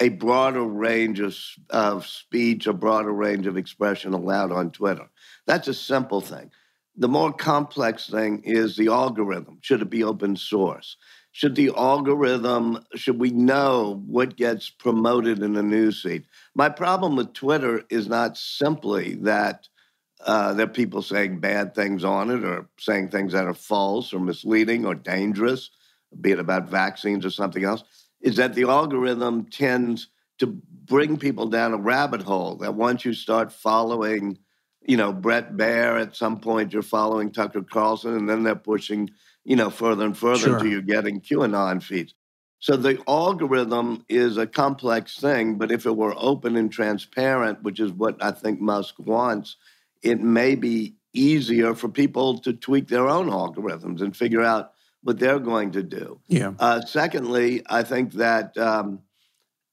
[0.00, 1.36] a broader range of
[1.70, 5.08] of speech, a broader range of expression allowed on Twitter.
[5.46, 6.50] That's a simple thing.
[6.98, 9.58] The more complex thing is the algorithm.
[9.62, 10.96] Should it be open source?
[11.30, 16.24] Should the algorithm, should we know what gets promoted in the newsfeed?
[16.56, 19.68] My problem with Twitter is not simply that
[20.22, 24.12] uh, there are people saying bad things on it or saying things that are false
[24.12, 25.70] or misleading or dangerous,
[26.20, 27.84] be it about vaccines or something else,
[28.20, 30.08] is that the algorithm tends
[30.38, 34.36] to bring people down a rabbit hole that once you start following
[34.86, 36.00] you know, Bret Baier.
[36.00, 39.10] At some point, you're following Tucker Carlson, and then they're pushing,
[39.44, 40.54] you know, further and further sure.
[40.54, 42.14] until you're getting QAnon feeds.
[42.60, 47.78] So the algorithm is a complex thing, but if it were open and transparent, which
[47.78, 49.56] is what I think Musk wants,
[50.02, 55.18] it may be easier for people to tweak their own algorithms and figure out what
[55.18, 56.20] they're going to do.
[56.26, 56.54] Yeah.
[56.58, 59.00] Uh, secondly, I think that um,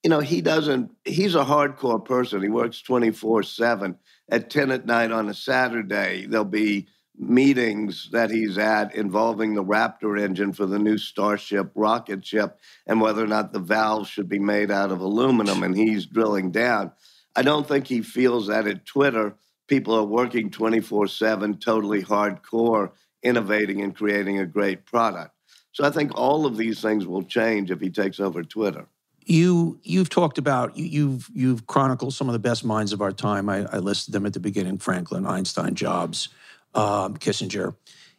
[0.03, 0.91] you know he doesn't.
[1.03, 2.43] He's a hardcore person.
[2.43, 3.97] He works twenty four seven
[4.29, 9.63] at 10 at night on a Saturday, there'll be meetings that he's at involving the
[9.63, 14.27] Raptor engine for the new Starship rocket ship and whether or not the valves should
[14.27, 15.63] be made out of aluminum.
[15.63, 16.91] And he's drilling down.
[17.35, 19.35] I don't think he feels that at Twitter,
[19.67, 22.91] people are working 24 7, totally hardcore,
[23.23, 25.31] innovating and creating a great product.
[25.71, 28.87] So I think all of these things will change if he takes over Twitter
[29.25, 33.11] you you've talked about you, you've you've chronicled some of the best minds of our
[33.11, 33.49] time.
[33.49, 36.29] I, I listed them at the beginning: Franklin, Einstein, Jobs,
[36.73, 37.75] um, Kissinger.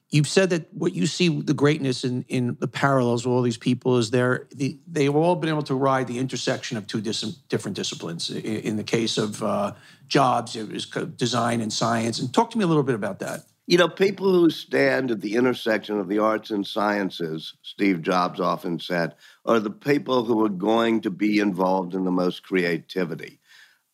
[0.08, 3.56] You've said that what you see the greatness in in the parallels of all these
[3.56, 7.22] people is they're the, they've all been able to ride the intersection of two dis-
[7.48, 8.30] different disciplines.
[8.30, 9.72] In, in the case of uh,
[10.06, 12.20] Jobs, it was design and science.
[12.20, 13.46] And talk to me a little bit about that.
[13.68, 18.38] You know, people who stand at the intersection of the arts and sciences, Steve Jobs
[18.38, 23.40] often said, are the people who are going to be involved in the most creativity.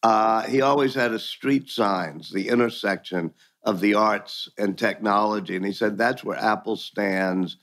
[0.02, 3.32] Uh, he always had a street signs, the intersection
[3.62, 5.56] of the arts and technology.
[5.56, 7.56] And he said that's where Apple stands.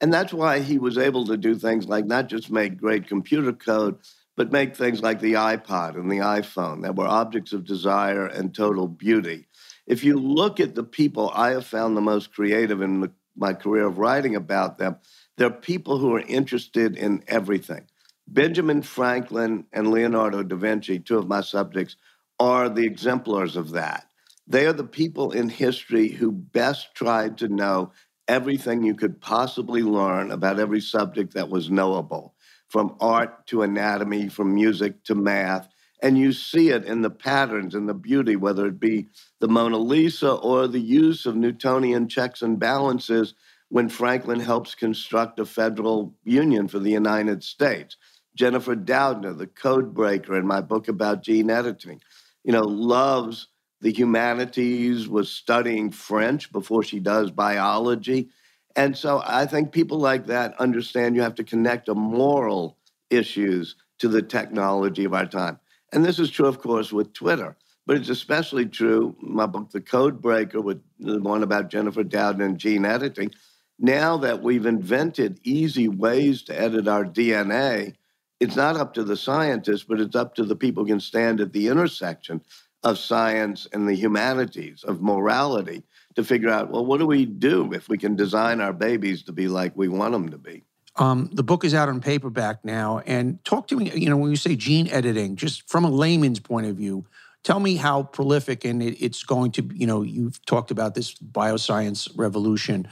[0.00, 3.52] And that's why he was able to do things like not just make great computer
[3.52, 3.98] code,
[4.36, 8.54] but make things like the iPod and the iPhone that were objects of desire and
[8.54, 9.45] total beauty
[9.86, 13.52] if you look at the people I have found the most creative in the, my
[13.52, 14.96] career of writing about them,
[15.36, 17.86] they're people who are interested in everything.
[18.28, 21.96] Benjamin Franklin and Leonardo da Vinci, two of my subjects,
[22.40, 24.08] are the exemplars of that.
[24.46, 27.92] They are the people in history who best tried to know
[28.28, 32.34] everything you could possibly learn about every subject that was knowable,
[32.68, 35.68] from art to anatomy, from music to math.
[36.02, 39.06] And you see it in the patterns and the beauty, whether it be
[39.40, 43.34] the Mona Lisa or the use of Newtonian checks and balances
[43.68, 47.96] when Franklin helps construct a federal union for the United States.
[48.34, 52.00] Jennifer Doudna, the code breaker in my book about gene editing,
[52.44, 53.48] you know, loves
[53.80, 58.28] the humanities, was studying French before she does biology.
[58.74, 62.76] And so I think people like that understand you have to connect the moral
[63.10, 65.58] issues to the technology of our time.
[65.92, 69.16] And this is true, of course, with Twitter, but it's especially true.
[69.20, 73.30] My book, The Code Breaker, with the one about Jennifer Doudna and gene editing.
[73.78, 77.94] Now that we've invented easy ways to edit our DNA,
[78.40, 81.40] it's not up to the scientists, but it's up to the people who can stand
[81.40, 82.42] at the intersection
[82.82, 85.82] of science and the humanities, of morality,
[86.14, 89.32] to figure out, well, what do we do if we can design our babies to
[89.32, 90.64] be like we want them to be?
[90.98, 93.02] Um, the book is out on paperback now.
[93.06, 96.40] And talk to me, you know, when you say gene editing, just from a layman's
[96.40, 97.04] point of view,
[97.44, 101.14] tell me how prolific and it, it's going to, you know, you've talked about this
[101.14, 102.88] bioscience revolution.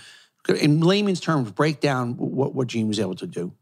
[0.61, 3.53] In layman's terms, break down what, what gene was able to do.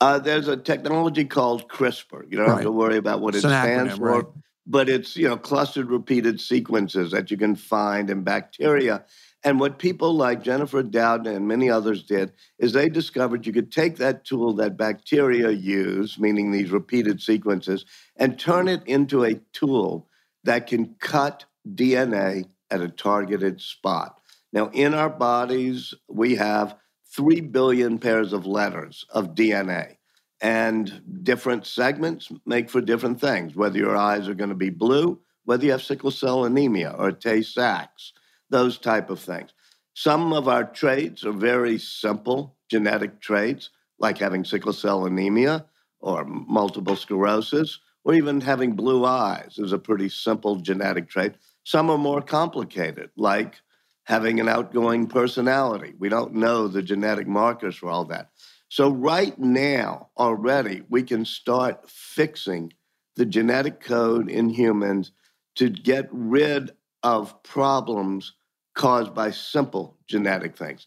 [0.00, 2.30] Uh, there's a technology called CRISPR.
[2.30, 2.54] You don't right.
[2.54, 4.20] have to worry about what it's it stands acronym, for.
[4.20, 4.26] Right
[4.66, 9.04] but it's you know clustered repeated sequences that you can find in bacteria
[9.44, 13.72] and what people like jennifer doudna and many others did is they discovered you could
[13.72, 17.84] take that tool that bacteria use meaning these repeated sequences
[18.16, 20.08] and turn it into a tool
[20.44, 24.18] that can cut dna at a targeted spot.
[24.52, 26.76] Now in our bodies we have
[27.14, 29.96] 3 billion pairs of letters of dna
[30.40, 35.20] and different segments make for different things, whether your eyes are going to be blue,
[35.44, 38.12] whether you have sickle cell anemia or Tay Sachs,
[38.52, 39.50] those type of things.
[39.94, 45.66] Some of our traits are very simple genetic traits, like having sickle cell anemia
[46.00, 51.34] or multiple sclerosis, or even having blue eyes is a pretty simple genetic trait.
[51.64, 53.56] Some are more complicated, like
[54.04, 55.94] having an outgoing personality.
[55.98, 58.30] We don't know the genetic markers for all that.
[58.68, 62.72] So, right now, already, we can start fixing
[63.16, 65.12] the genetic code in humans
[65.56, 68.32] to get rid of problems
[68.74, 70.86] caused by simple genetic things.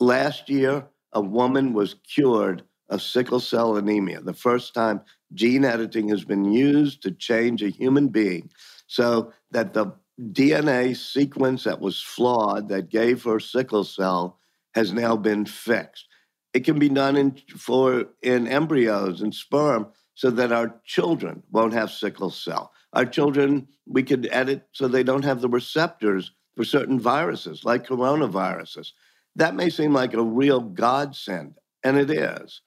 [0.00, 5.00] Last year, a woman was cured of sickle cell anemia, the first time
[5.34, 8.50] gene editing has been used to change a human being
[8.86, 9.92] so that the
[10.32, 14.38] DNA sequence that was flawed that gave her sickle cell
[14.74, 16.06] has now been fixed.
[16.54, 21.74] It can be done in, for in embryos and sperm so that our children won't
[21.74, 22.72] have sickle cell.
[22.92, 27.86] Our children, we could edit so they don't have the receptors for certain viruses, like
[27.86, 28.92] coronaviruses.
[29.36, 32.62] That may seem like a real godsend, and it is.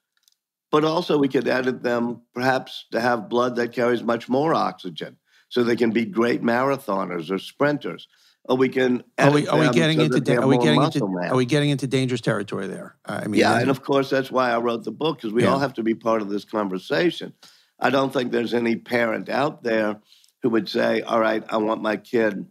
[0.70, 5.16] But also, we could edit them perhaps to have blood that carries much more oxygen
[5.48, 8.06] so they can be great marathoners or sprinters
[8.44, 9.02] or we can.
[9.18, 10.20] Are we, are we getting so into?
[10.20, 11.06] Da- are we getting into?
[11.08, 11.30] Mass.
[11.30, 12.96] Are we getting into dangerous territory there?
[13.04, 15.50] I mean, yeah, and of course that's why I wrote the book because we yeah.
[15.50, 17.34] all have to be part of this conversation.
[17.78, 20.00] I don't think there's any parent out there
[20.42, 22.46] who would say, "All right, I want my kid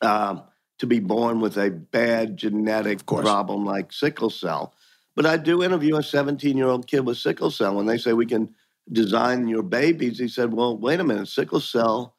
[0.00, 0.42] um,
[0.78, 4.74] to be born with a bad genetic problem like sickle cell."
[5.16, 8.12] But I do interview a 17 year old kid with sickle cell, and they say
[8.12, 8.54] we can
[8.90, 10.18] design your babies.
[10.18, 12.14] He said, "Well, wait a minute, sickle cell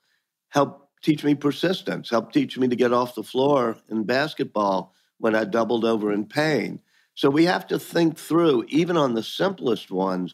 [0.49, 5.35] help teach me persistence, helped teach me to get off the floor in basketball when
[5.35, 6.79] I doubled over in pain.
[7.13, 10.33] So we have to think through, even on the simplest ones,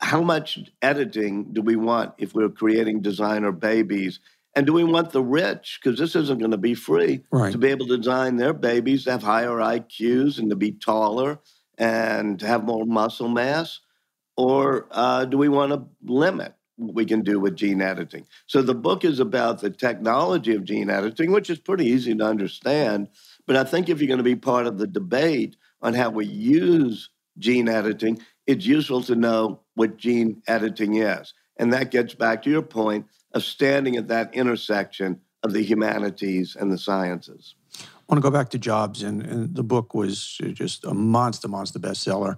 [0.00, 4.20] how much editing do we want if we're creating designer babies?
[4.56, 7.52] And do we want the rich, because this isn't going to be free, right.
[7.52, 11.38] to be able to design their babies to have higher IQs and to be taller
[11.76, 13.80] and to have more muscle mass?
[14.34, 18.26] Or uh, do we want to limit what we can do with gene editing.
[18.46, 22.24] So the book is about the technology of gene editing, which is pretty easy to
[22.24, 23.08] understand.
[23.46, 26.26] But I think if you're going to be part of the debate on how we
[26.26, 31.32] use gene editing, it's useful to know what gene editing is.
[31.56, 36.56] And that gets back to your point of standing at that intersection of the humanities
[36.58, 37.54] and the sciences.
[37.78, 41.48] I want to go back to Jobs, and, and the book was just a monster,
[41.48, 42.36] monster bestseller.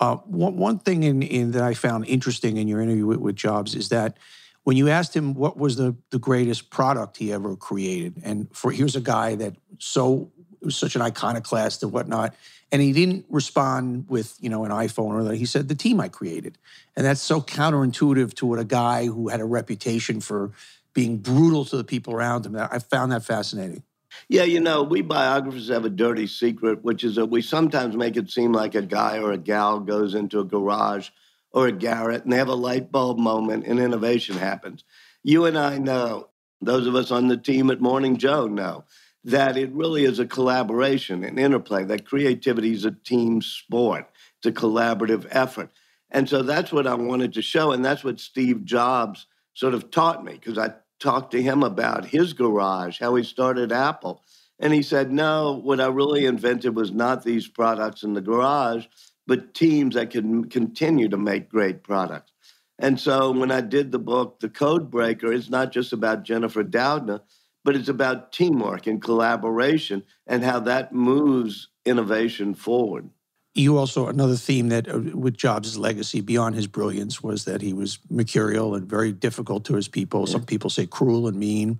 [0.00, 3.36] Uh, one, one thing in, in, that I found interesting in your interview with, with,
[3.36, 4.16] Jobs is that
[4.62, 8.70] when you asked him what was the, the greatest product he ever created, and for
[8.70, 10.30] here's a guy that so
[10.62, 12.34] was such an iconoclast and whatnot,
[12.70, 15.36] and he didn't respond with you know an iPhone or that.
[15.36, 16.58] He said the team I created,
[16.96, 20.52] and that's so counterintuitive to what a guy who had a reputation for
[20.94, 22.56] being brutal to the people around him.
[22.56, 23.82] I found that fascinating.
[24.28, 28.16] Yeah, you know, we biographers have a dirty secret, which is that we sometimes make
[28.16, 31.10] it seem like a guy or a gal goes into a garage
[31.52, 34.84] or a garret and they have a light bulb moment and innovation happens.
[35.22, 36.28] You and I know,
[36.60, 38.84] those of us on the team at Morning Joe know,
[39.24, 44.46] that it really is a collaboration, an interplay, that creativity is a team sport, it's
[44.46, 45.70] a collaborative effort.
[46.10, 47.72] And so that's what I wanted to show.
[47.72, 52.06] And that's what Steve Jobs sort of taught me because I talked to him about
[52.06, 54.22] his garage, how he started Apple.
[54.58, 58.86] And he said, No, what I really invented was not these products in the garage,
[59.26, 62.32] but teams that can continue to make great products.
[62.78, 66.62] And so when I did the book, The Code Breaker, it's not just about Jennifer
[66.62, 67.20] Doudna,
[67.68, 73.10] but it's about teamwork and collaboration and how that moves innovation forward.
[73.54, 77.74] You also another theme that uh, with Jobs' legacy beyond his brilliance was that he
[77.74, 80.20] was mercurial and very difficult to his people.
[80.20, 80.32] Yeah.
[80.32, 81.78] Some people say cruel and mean.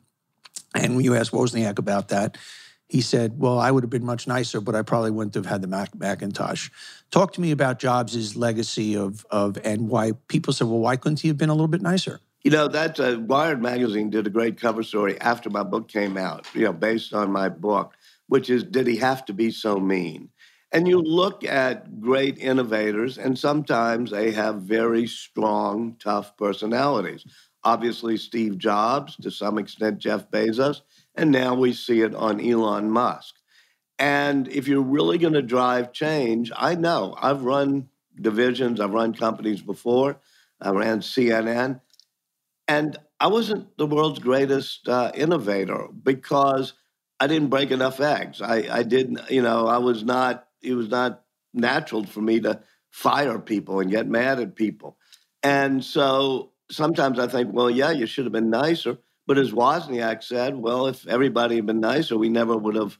[0.75, 2.37] And when you asked Wozniak about that,
[2.91, 5.63] he said, "Well, I would have been much nicer, but I probably wouldn't have had
[5.63, 6.69] the Mac- Macintosh."
[7.11, 11.21] Talk to me about Jobs' legacy of of and why people said, "Well, why couldn't
[11.21, 14.31] he have been a little bit nicer?" You know, that uh, Wired magazine did a
[14.31, 16.47] great cover story after my book came out.
[16.55, 17.93] You know, based on my book,
[18.29, 20.31] which is, "Did he have to be so mean?"
[20.73, 27.23] And you look at great innovators, and sometimes they have very strong, tough personalities.
[27.65, 30.81] Obviously, Steve Jobs, to some extent, Jeff Bezos,
[31.17, 33.35] and now we see it on Elon Musk.
[33.99, 39.13] And if you're really going to drive change, I know I've run divisions, I've run
[39.13, 40.17] companies before,
[40.63, 41.83] I ran CNN,
[42.69, 46.75] and I wasn't the world's greatest uh, innovator because
[47.19, 48.41] I didn't break enough eggs.
[48.41, 51.23] I, I didn't, you know, I was not it was not
[51.55, 52.61] natural for me to
[52.91, 54.97] fire people and get mad at people.
[55.43, 58.99] And so sometimes I think, well, yeah, you should have been nicer.
[59.27, 62.99] But as Wozniak said, well, if everybody had been nicer, we never would have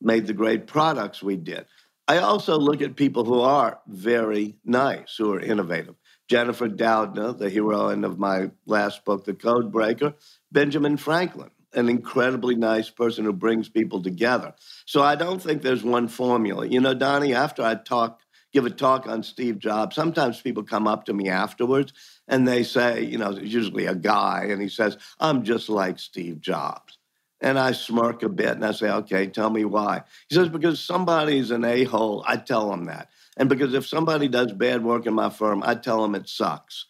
[0.00, 1.66] made the great products we did.
[2.06, 5.94] I also look at people who are very nice, who are innovative.
[6.28, 10.14] Jennifer Doudna, the heroine of my last book, The Code Breaker,
[10.52, 14.54] Benjamin Franklin, an incredibly nice person who brings people together.
[14.84, 16.66] So I don't think there's one formula.
[16.66, 18.20] You know, Donny, after I talk,
[18.52, 21.94] give a talk on Steve Jobs, sometimes people come up to me afterwards
[22.28, 25.98] and they say, you know, it's usually a guy, and he says, I'm just like
[25.98, 26.98] Steve Jobs.
[27.40, 30.02] And I smirk a bit and I say, okay, tell me why.
[30.28, 33.10] He says, because somebody's an a hole, I tell him that.
[33.38, 36.86] And because if somebody does bad work in my firm, I tell them it sucks.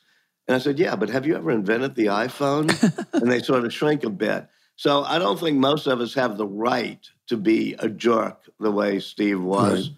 [0.49, 2.69] And I said, yeah, but have you ever invented the iPhone?
[3.13, 4.49] and they sort of shrink a bit.
[4.77, 8.71] So I don't think most of us have the right to be a jerk the
[8.71, 9.91] way Steve was.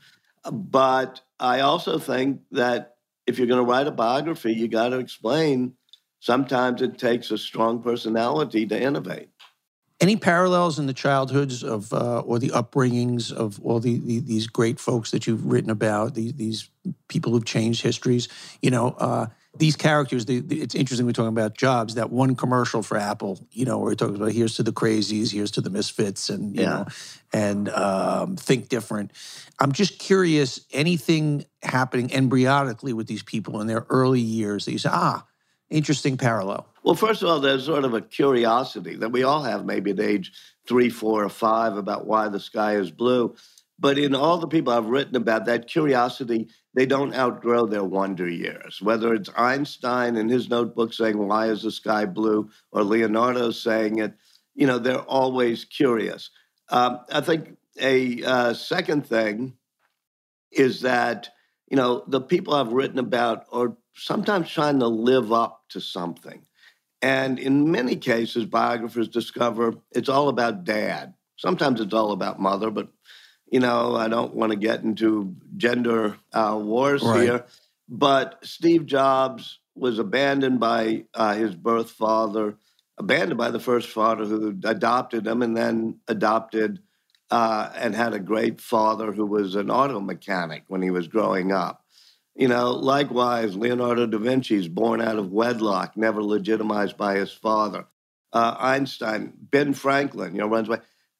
[0.44, 0.52] Right.
[0.52, 2.96] But I also think that
[3.26, 5.74] if you're going to write a biography, you got to explain
[6.18, 9.28] sometimes it takes a strong personality to innovate.
[10.00, 14.46] Any parallels in the childhoods of uh, or the upbringings of all the, the, these
[14.46, 16.70] great folks that you've written about, these, these
[17.08, 18.28] people who've changed histories?
[18.62, 19.26] You know, uh,
[19.56, 21.96] these characters, the, the, it's interesting we're talking about jobs.
[21.96, 25.32] That one commercial for Apple, you know, where it talks about here's to the crazies,
[25.32, 26.68] here's to the misfits, and you yeah.
[26.68, 26.86] know,
[27.32, 29.12] and um, think different.
[29.58, 34.78] I'm just curious, anything happening embryonically with these people in their early years that you
[34.78, 35.26] say, ah,
[35.68, 36.66] interesting parallel.
[36.82, 40.00] Well, first of all, there's sort of a curiosity that we all have, maybe at
[40.00, 40.32] age
[40.66, 43.34] three, four, or five, about why the sky is blue.
[43.78, 48.28] But in all the people I've written about, that curiosity, they don't outgrow their wonder
[48.28, 48.80] years.
[48.80, 52.50] Whether it's Einstein in his notebook saying, Why is the sky blue?
[52.72, 54.14] or Leonardo saying it,
[54.54, 56.30] you know, they're always curious.
[56.68, 59.54] Um, I think a uh, second thing
[60.50, 61.30] is that,
[61.68, 66.42] you know, the people I've written about are sometimes trying to live up to something.
[67.02, 71.14] And in many cases, biographers discover it's all about dad.
[71.36, 72.88] Sometimes it's all about mother, but
[73.50, 77.22] you know, I don't want to get into gender uh, wars right.
[77.22, 77.46] here,
[77.88, 82.56] but Steve Jobs was abandoned by uh, his birth father,
[82.98, 86.80] abandoned by the first father who adopted him, and then adopted
[87.30, 91.52] uh, and had a great father who was an auto mechanic when he was growing
[91.52, 91.79] up.
[92.40, 97.30] You know, likewise, Leonardo da Vinci is born out of wedlock, never legitimized by his
[97.30, 97.86] father.
[98.32, 100.78] Uh, Einstein, Ben Franklin, you know, runs away.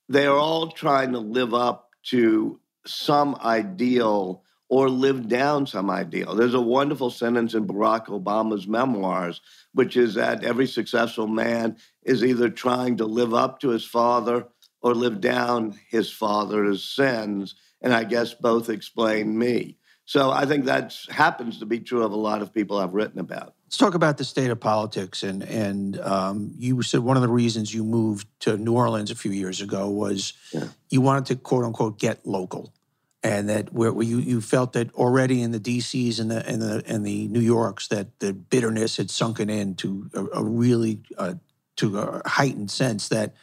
[0.08, 6.34] They are all trying to live up to some ideal or live down some ideal.
[6.34, 9.42] There's a wonderful sentence in Barack Obama's memoirs,
[9.74, 14.46] which is that every successful man is either trying to live up to his father
[14.80, 17.56] or live down his father's sins.
[17.82, 19.76] And I guess both explain me.
[20.10, 23.20] So I think that happens to be true of a lot of people I've written
[23.20, 23.54] about.
[23.66, 25.22] Let's talk about the state of politics.
[25.22, 29.14] And and um, you said one of the reasons you moved to New Orleans a
[29.14, 30.64] few years ago was yeah.
[30.88, 32.74] you wanted to quote unquote get local,
[33.22, 36.60] and that where, where, you you felt that already in the D.C.s and the and
[36.60, 41.02] the and the New Yorks that the bitterness had sunken in to a, a really
[41.18, 41.34] uh,
[41.76, 43.36] to a heightened sense that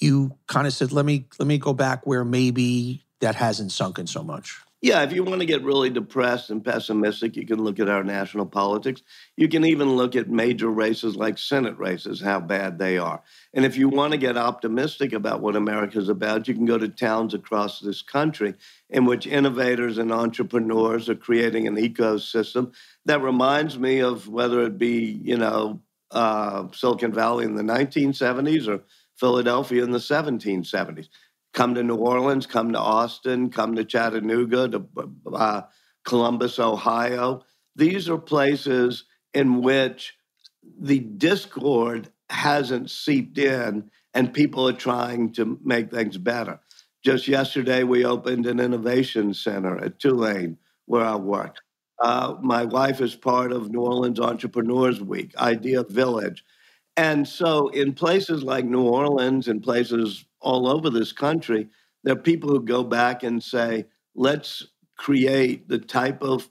[0.00, 4.06] you kind of said let me let me go back where maybe that hasn't sunken
[4.06, 4.60] so much.
[4.84, 8.04] Yeah, if you want to get really depressed and pessimistic, you can look at our
[8.04, 9.00] national politics.
[9.34, 13.22] You can even look at major races like Senate races, how bad they are.
[13.54, 16.86] And if you want to get optimistic about what America's about, you can go to
[16.86, 18.52] towns across this country
[18.90, 22.74] in which innovators and entrepreneurs are creating an ecosystem
[23.06, 25.80] that reminds me of whether it be, you know,
[26.10, 28.82] uh, Silicon Valley in the 1970s or
[29.16, 31.08] Philadelphia in the 1770s
[31.54, 34.86] come to New Orleans, come to Austin, come to Chattanooga, to
[35.32, 35.62] uh,
[36.04, 37.42] Columbus, Ohio.
[37.76, 40.14] These are places in which
[40.78, 46.60] the discord hasn't seeped in and people are trying to make things better.
[47.04, 51.58] Just yesterday, we opened an innovation center at Tulane where I work.
[52.00, 56.44] Uh, my wife is part of New Orleans Entrepreneurs Week, Idea Village.
[56.96, 61.68] And so, in places like New Orleans and places all over this country,
[62.04, 64.64] there are people who go back and say, let's
[64.96, 66.48] create the type of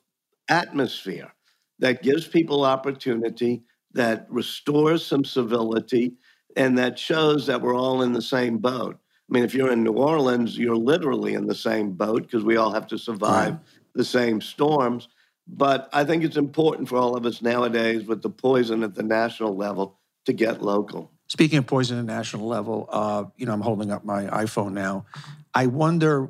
[0.49, 1.31] atmosphere
[1.79, 3.63] that gives people opportunity,
[3.93, 6.13] that restores some civility,
[6.57, 8.97] and that shows that we're all in the same boat.
[9.29, 12.57] I mean, if you're in New Orleans, you're literally in the same boat because we
[12.57, 13.57] all have to survive
[13.95, 15.07] the same storms.
[15.47, 19.03] But I think it's important for all of us nowadays with the poison at the
[19.03, 21.12] national level to get local.
[21.33, 24.73] Speaking of poison at the national level, uh, you know, I'm holding up my iPhone
[24.73, 25.07] now.
[25.51, 26.29] I wonder,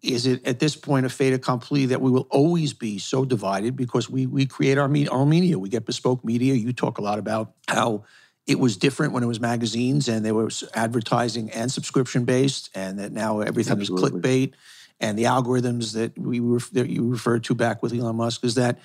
[0.00, 3.74] is it at this point a fait accompli that we will always be so divided
[3.74, 6.54] because we we create our, our media, we get bespoke media.
[6.54, 8.04] You talk a lot about how
[8.46, 13.00] it was different when it was magazines and there was advertising and subscription based, and
[13.00, 14.06] that now everything Absolutely.
[14.06, 14.52] is clickbait
[15.00, 18.54] and the algorithms that we were that you referred to back with Elon Musk is
[18.54, 18.78] that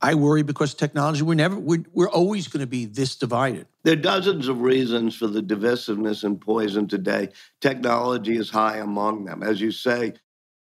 [0.00, 3.66] I worry because technology we're never we're, we're always going to be this divided.
[3.82, 7.30] There are dozens of reasons for the divisiveness and poison today.
[7.60, 10.14] Technology is high among them, as you say.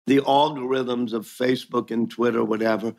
[0.07, 2.95] The algorithms of Facebook and Twitter, whatever,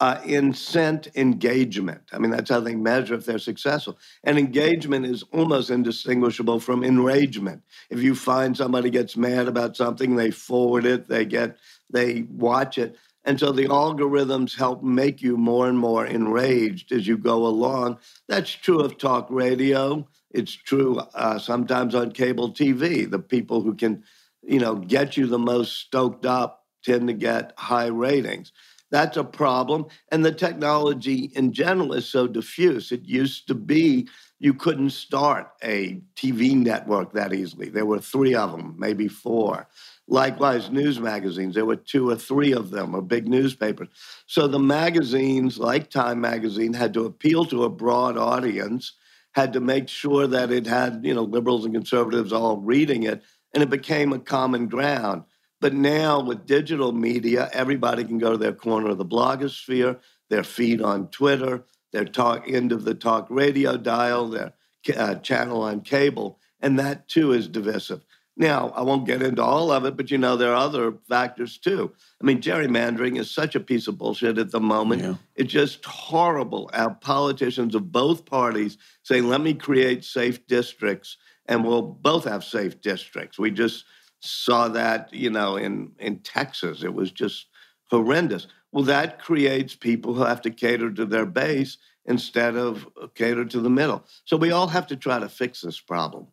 [0.00, 2.02] uh, incent engagement.
[2.12, 3.98] I mean, that's how they measure if they're successful.
[4.24, 7.62] And engagement is almost indistinguishable from enragement.
[7.90, 11.58] If you find somebody gets mad about something, they forward it, they get,
[11.90, 12.96] they watch it.
[13.24, 17.98] And so the algorithms help make you more and more enraged as you go along.
[18.28, 20.06] That's true of talk radio.
[20.30, 23.10] It's true uh, sometimes on cable TV.
[23.10, 24.04] The people who can,
[24.42, 28.52] you know, get you the most stoked up tend to get high ratings.
[28.90, 29.86] That's a problem.
[30.12, 32.92] And the technology in general is so diffuse.
[32.92, 34.08] It used to be
[34.38, 37.70] you couldn't start a TV network that easily.
[37.70, 39.66] There were three of them, maybe four.
[40.06, 43.88] Likewise, news magazines, there were two or three of them, or big newspapers.
[44.26, 48.92] So the magazines, like Time Magazine, had to appeal to a broad audience,
[49.32, 53.22] had to make sure that it had, you know, liberals and conservatives all reading it,
[53.54, 55.24] and it became a common ground.
[55.60, 59.98] But now with digital media, everybody can go to their corner of the blogosphere,
[60.28, 64.52] their feed on Twitter, their talk end of the talk radio dial, their
[64.94, 68.04] uh, channel on cable, and that too is divisive.
[68.36, 71.56] Now, I won't get into all of it, but you know, there are other factors
[71.56, 71.92] too.
[72.20, 75.02] I mean, gerrymandering is such a piece of bullshit at the moment.
[75.02, 75.14] Yeah.
[75.36, 76.68] It's just horrible.
[76.72, 81.16] Our politicians of both parties saying, let me create safe districts,
[81.46, 83.38] and we'll both have safe districts.
[83.38, 83.84] We just
[84.20, 86.82] saw that, you know, in, in Texas.
[86.82, 87.46] It was just
[87.90, 88.48] horrendous.
[88.72, 93.44] Well, that creates people who have to cater to their base instead of uh, cater
[93.44, 94.04] to the middle.
[94.24, 96.26] So we all have to try to fix this problem.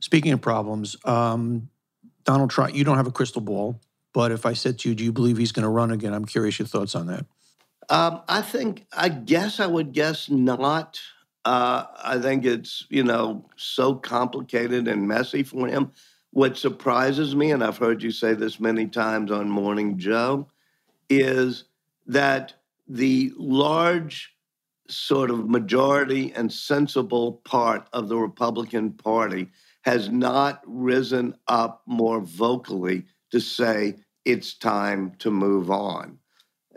[0.00, 1.68] Speaking of problems, um,
[2.24, 3.80] Donald Trump, you don't have a crystal ball,
[4.12, 6.12] but if I said to you, do you believe he's going to run again?
[6.12, 7.26] I'm curious your thoughts on that.
[7.88, 11.00] Um, I think, I guess I would guess not.
[11.44, 15.92] Uh, I think it's, you know, so complicated and messy for him.
[16.30, 20.48] What surprises me, and I've heard you say this many times on Morning Joe,
[21.08, 21.64] is
[22.06, 22.52] that
[22.86, 24.34] the large
[24.88, 29.48] sort of majority and sensible part of the Republican Party
[29.82, 36.18] has not risen up more vocally to say it's time to move on.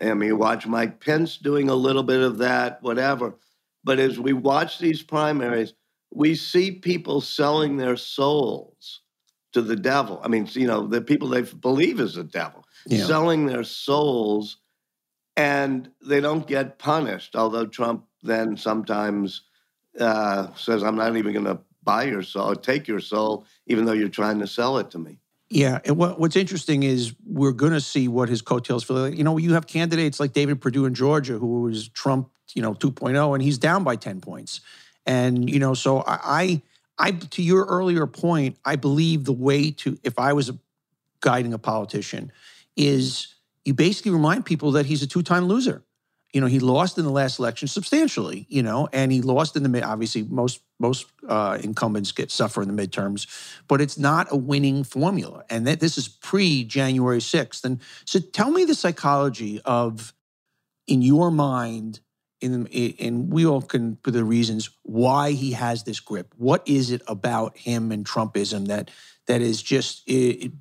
[0.01, 3.35] I mean, you watch Mike Pence doing a little bit of that, whatever.
[3.83, 5.73] But as we watch these primaries,
[6.13, 9.01] we see people selling their souls
[9.53, 10.19] to the devil.
[10.23, 13.05] I mean, you know, the people they believe is the devil, yeah.
[13.05, 14.57] selling their souls,
[15.37, 17.35] and they don't get punished.
[17.35, 19.43] Although Trump then sometimes
[19.99, 23.93] uh, says, "I'm not even going to buy your soul, take your soul, even though
[23.93, 25.19] you're trying to sell it to me."
[25.49, 29.17] Yeah, and what, what's interesting is we're going to see what his coattails feel like.
[29.17, 32.73] You know, you have candidates like David Perdue in Georgia, who was Trump, you know,
[32.73, 34.61] 2.0, and he's down by 10 points.
[35.05, 36.61] And you know, so I, I
[36.97, 40.51] I to your earlier point, I believe the way to if I was
[41.19, 42.31] guiding a politician
[42.77, 43.27] is
[43.65, 45.83] you basically remind people that he's a two-time loser.
[46.33, 48.45] You know, he lost in the last election substantially.
[48.47, 49.83] You know, and he lost in the.
[49.83, 53.27] Obviously, most most uh, incumbents get suffer in the midterms,
[53.67, 55.45] but it's not a winning formula.
[55.49, 57.63] And that this is pre January sixth.
[57.63, 60.13] And so, tell me the psychology of,
[60.87, 62.01] in your mind,
[62.41, 62.67] in,
[62.99, 66.33] and we all can put the reasons why he has this grip.
[66.37, 68.89] What is it about him and Trumpism that
[69.27, 70.51] that is just it, it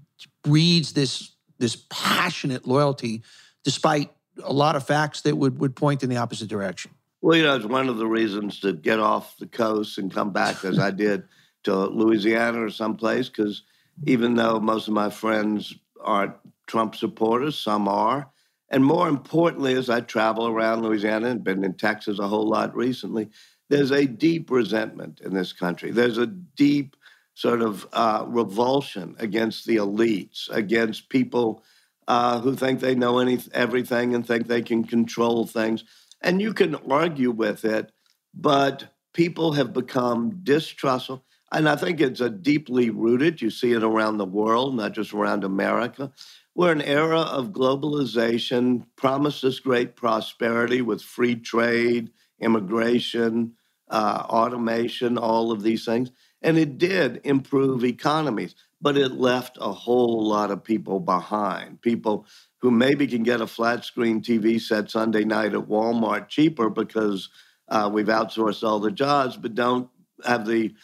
[0.45, 3.23] breeds this this passionate loyalty,
[3.65, 4.11] despite
[4.43, 6.91] a lot of facts that would, would point in the opposite direction.
[7.21, 10.33] Well, you know, it's one of the reasons to get off the coast and come
[10.33, 11.25] back as I did
[11.65, 13.63] to Louisiana or someplace, because
[14.07, 16.35] even though most of my friends aren't
[16.67, 18.31] Trump supporters, some are.
[18.71, 22.75] And more importantly, as I travel around Louisiana and been in Texas a whole lot
[22.75, 23.29] recently,
[23.69, 25.91] there's a deep resentment in this country.
[25.91, 26.97] There's a deep
[27.35, 31.63] sort of uh, revulsion against the elites, against people
[32.09, 35.85] uh, who think they know any, everything and think they can control things.
[36.23, 37.93] And you can argue with it,
[38.35, 41.25] but people have become distrustful.
[41.53, 45.13] And I think it's a deeply rooted, you see it around the world, not just
[45.13, 46.13] around America.
[46.55, 52.11] We're an era of globalization, promises great prosperity with free trade,
[52.41, 53.55] immigration,
[53.89, 56.11] uh, automation, all of these things.
[56.43, 61.83] And it did improve economies, but it left a whole lot of people behind.
[61.83, 62.27] People
[62.61, 67.29] who maybe can get a flat screen TV set Sunday night at Walmart cheaper because
[67.69, 69.89] uh, we've outsourced all the jobs, but don't
[70.25, 70.75] have the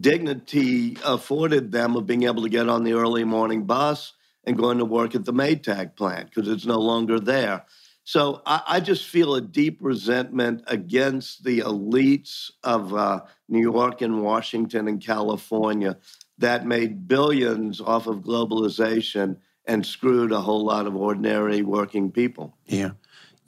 [0.00, 4.12] dignity afforded them of being able to get on the early morning bus
[4.44, 7.64] and going to work at the Maytag plant because it's no longer there.
[8.04, 14.00] So I, I, just feel a deep resentment against the elites of uh, New York
[14.00, 15.96] and Washington and California
[16.38, 22.56] that made billions off of globalization and screwed a whole lot of ordinary working people.
[22.66, 22.90] Yeah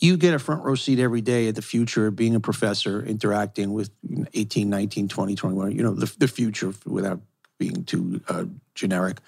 [0.00, 3.02] you get a front row seat every day at the future of being a professor,
[3.02, 3.90] interacting with
[4.32, 7.20] 18, 19, 20, 21, you know, the, the future without
[7.58, 8.44] being too uh,
[8.74, 9.18] generic.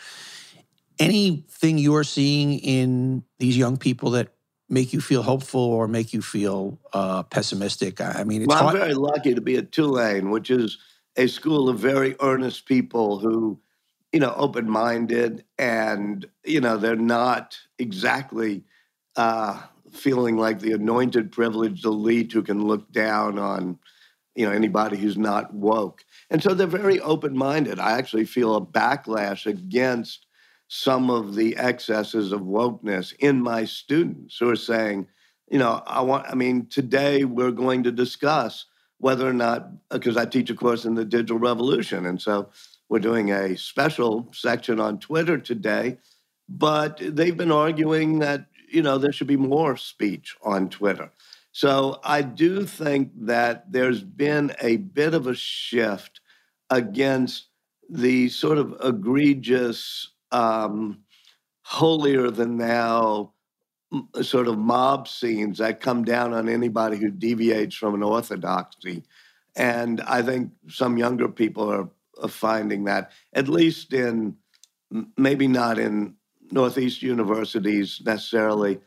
[0.99, 4.34] Anything you're seeing in these young people that
[4.68, 8.01] make you feel hopeful or make you feel uh, pessimistic?
[8.01, 10.78] I mean, well, I'm very lucky to be at Tulane, which is
[11.16, 13.59] a school of very earnest people who,
[14.12, 18.64] you know, open minded and, you know, they're not exactly.
[19.16, 19.61] Uh,
[19.92, 23.78] feeling like the anointed privileged elite who can look down on
[24.34, 28.64] you know anybody who's not woke and so they're very open-minded i actually feel a
[28.64, 30.26] backlash against
[30.68, 35.06] some of the excesses of wokeness in my students who are saying
[35.50, 38.66] you know i want i mean today we're going to discuss
[38.98, 42.48] whether or not because i teach a course in the digital revolution and so
[42.91, 45.97] we're doing a special section on twitter today
[46.49, 51.11] but they've been arguing that you know, there should be more speech on Twitter.
[51.53, 56.20] So I do think that there's been a bit of a shift
[56.70, 57.49] against
[57.88, 61.01] the sort of egregious, um,
[61.62, 63.32] holier than thou
[64.22, 69.03] sort of mob scenes that come down on anybody who deviates from an orthodoxy.
[69.57, 71.88] And I think some younger people are,
[72.22, 74.36] are finding that, at least in
[75.16, 76.14] maybe not in
[76.50, 78.80] Northeast universities necessarily,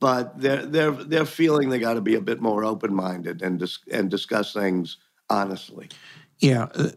[0.00, 3.58] but they're they're they're feeling they got to be a bit more open minded and
[3.58, 4.96] dis- and discuss things
[5.28, 5.88] honestly.
[6.38, 6.90] Yeah, uh,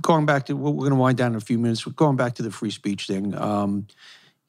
[0.00, 1.84] going back to we're going to wind down in a few minutes.
[1.84, 3.86] Going back to the free speech thing, um,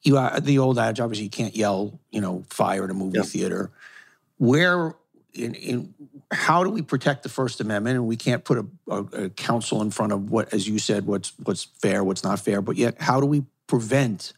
[0.02, 3.20] you uh, the old adage obviously you can't yell, you know, fire at a movie
[3.20, 3.70] theater.
[4.38, 4.94] Where
[5.34, 5.94] in, in
[6.30, 7.96] how do we protect the First Amendment?
[7.96, 11.06] And we can't put a, a, a council in front of what, as you said,
[11.06, 12.60] what's what's fair, what's not fair.
[12.62, 14.32] But yet, how do we prevent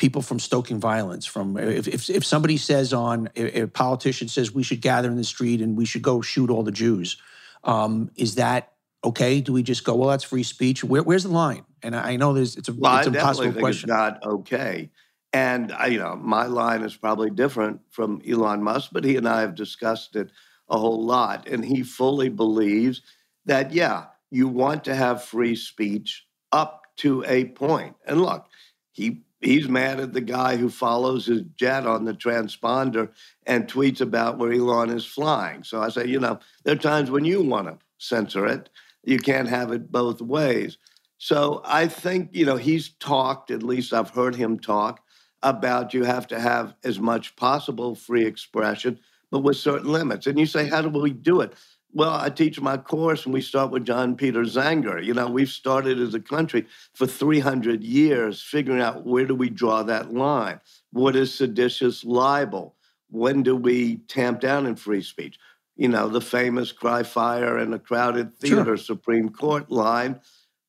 [0.00, 1.26] people from stoking violence.
[1.26, 5.16] From if, if, if somebody says on a, a, politician says we should gather in
[5.16, 7.18] the street and we should go shoot all the Jews,
[7.62, 8.72] um, is that
[9.04, 9.42] okay?
[9.42, 10.08] Do we just go well?
[10.08, 10.82] That's free speech.
[10.82, 11.64] Where, where's the line?
[11.82, 13.90] And I know there's it's a well, it's I impossible question.
[13.90, 14.90] It's not okay.
[15.32, 19.28] And I, you know, my line is probably different from Elon Musk, but he and
[19.28, 20.30] I have discussed it
[20.68, 23.02] a whole lot, and he fully believes
[23.46, 27.96] that yeah, you want to have free speech up to a point.
[28.06, 28.46] And look,
[28.92, 33.10] he he's mad at the guy who follows his jet on the transponder
[33.46, 35.64] and tweets about where Elon is flying.
[35.64, 38.68] So I say, you know, there are times when you want to censor it.
[39.02, 40.76] You can't have it both ways.
[41.16, 45.00] So I think, you know, he's talked, at least I've heard him talk,
[45.42, 48.98] about you have to have as much possible free expression,
[49.30, 50.26] but with certain limits.
[50.26, 51.54] And you say, how do we do it?
[51.92, 55.04] Well, I teach my course and we start with John Peter Zenger.
[55.04, 59.50] You know, we've started as a country for 300 years figuring out where do we
[59.50, 60.60] draw that line?
[60.92, 62.76] What is seditious libel?
[63.08, 65.36] When do we tamp down in free speech?
[65.76, 68.76] You know, the famous cry fire in a crowded theater sure.
[68.76, 70.20] Supreme Court line.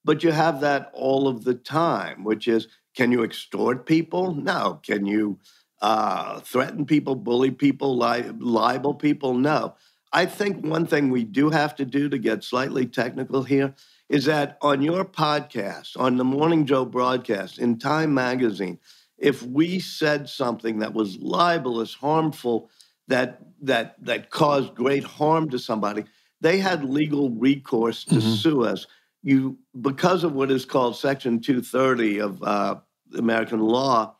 [0.03, 4.33] But you have that all of the time, which is can you extort people?
[4.33, 4.79] No.
[4.83, 5.39] Can you
[5.81, 9.33] uh, threaten people, bully people, li- libel people?
[9.33, 9.75] No.
[10.13, 13.73] I think one thing we do have to do to get slightly technical here
[14.09, 18.77] is that on your podcast, on the Morning Joe broadcast, in Time Magazine,
[19.17, 22.69] if we said something that was libelous, harmful,
[23.07, 26.03] that that that caused great harm to somebody,
[26.41, 28.33] they had legal recourse to mm-hmm.
[28.33, 28.87] sue us.
[29.23, 32.75] You because of what is called Section 230 of uh,
[33.15, 34.15] American law.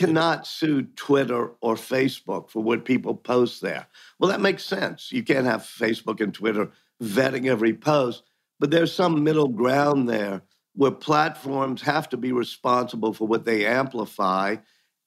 [0.00, 3.86] You cannot sue Twitter or Facebook for what people post there.
[4.18, 5.10] Well, that makes sense.
[5.10, 6.70] You can't have Facebook and Twitter
[7.02, 8.24] vetting every post,
[8.60, 10.42] but there's some middle ground there
[10.74, 14.56] where platforms have to be responsible for what they amplify.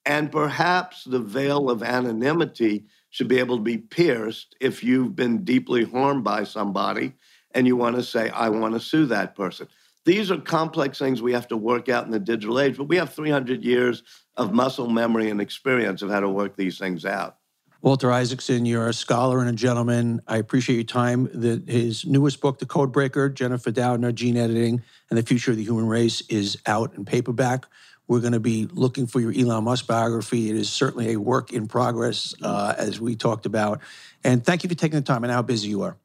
[0.04, 5.44] And perhaps the veil of anonymity should be able to be pierced if you've been
[5.44, 7.12] deeply harmed by somebody
[7.54, 9.68] and you want to say, I want to sue that person.
[10.04, 12.96] These are complex things we have to work out in the digital age, but we
[12.96, 14.02] have 300 years
[14.36, 17.36] of muscle memory and experience of how to work these things out.
[17.82, 20.22] Walter Isaacson, you're a scholar and a gentleman.
[20.28, 21.28] I appreciate your time.
[21.34, 25.56] The, his newest book, The Code Breaker, Jennifer Doudna, Gene Editing, and the Future of
[25.56, 27.66] the Human Race, is out in paperback.
[28.06, 30.48] We're going to be looking for your Elon Musk biography.
[30.48, 33.80] It is certainly a work in progress, uh, as we talked about.
[34.22, 35.96] And thank you for taking the time and how busy you are.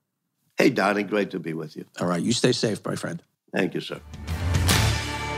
[0.57, 1.85] Hey, Donny, great to be with you.
[1.99, 2.21] All right.
[2.21, 3.21] You stay safe, my friend.
[3.53, 4.01] Thank you, sir.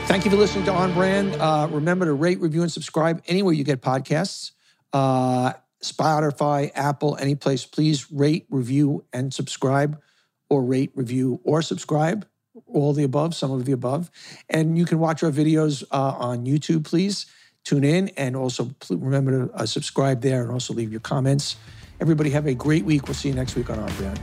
[0.06, 1.34] Thank you for listening to On Brand.
[1.34, 4.52] Uh, remember to rate, review, and subscribe anywhere you get podcasts.
[4.92, 5.52] Uh,
[5.82, 10.00] Spotify, Apple, any place, please rate, review, and subscribe,
[10.48, 12.26] or rate, review, or subscribe.
[12.66, 14.10] All the above, some of the above.
[14.48, 17.26] And you can watch our videos uh, on YouTube, please.
[17.64, 21.56] Tune in and also remember to uh, subscribe there and also leave your comments.
[22.00, 23.06] Everybody have a great week.
[23.06, 24.18] We'll see you next week on On Brand.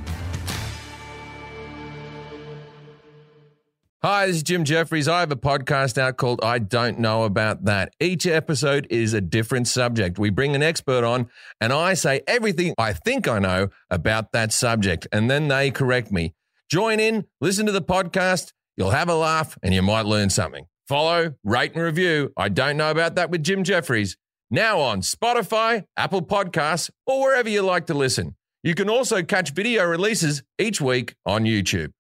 [4.09, 5.09] Hi, this is Jim Jeffries.
[5.09, 7.91] I have a podcast out called I Don't Know About That.
[7.99, 10.17] Each episode is a different subject.
[10.17, 11.29] We bring an expert on,
[11.59, 16.09] and I say everything I think I know about that subject, and then they correct
[16.09, 16.33] me.
[16.71, 18.53] Join in, listen to the podcast.
[18.77, 20.67] You'll have a laugh, and you might learn something.
[20.87, 22.31] Follow, rate, and review.
[22.37, 24.15] I Don't Know About That with Jim Jeffries.
[24.49, 28.37] Now on Spotify, Apple Podcasts, or wherever you like to listen.
[28.63, 31.91] You can also catch video releases each week on YouTube.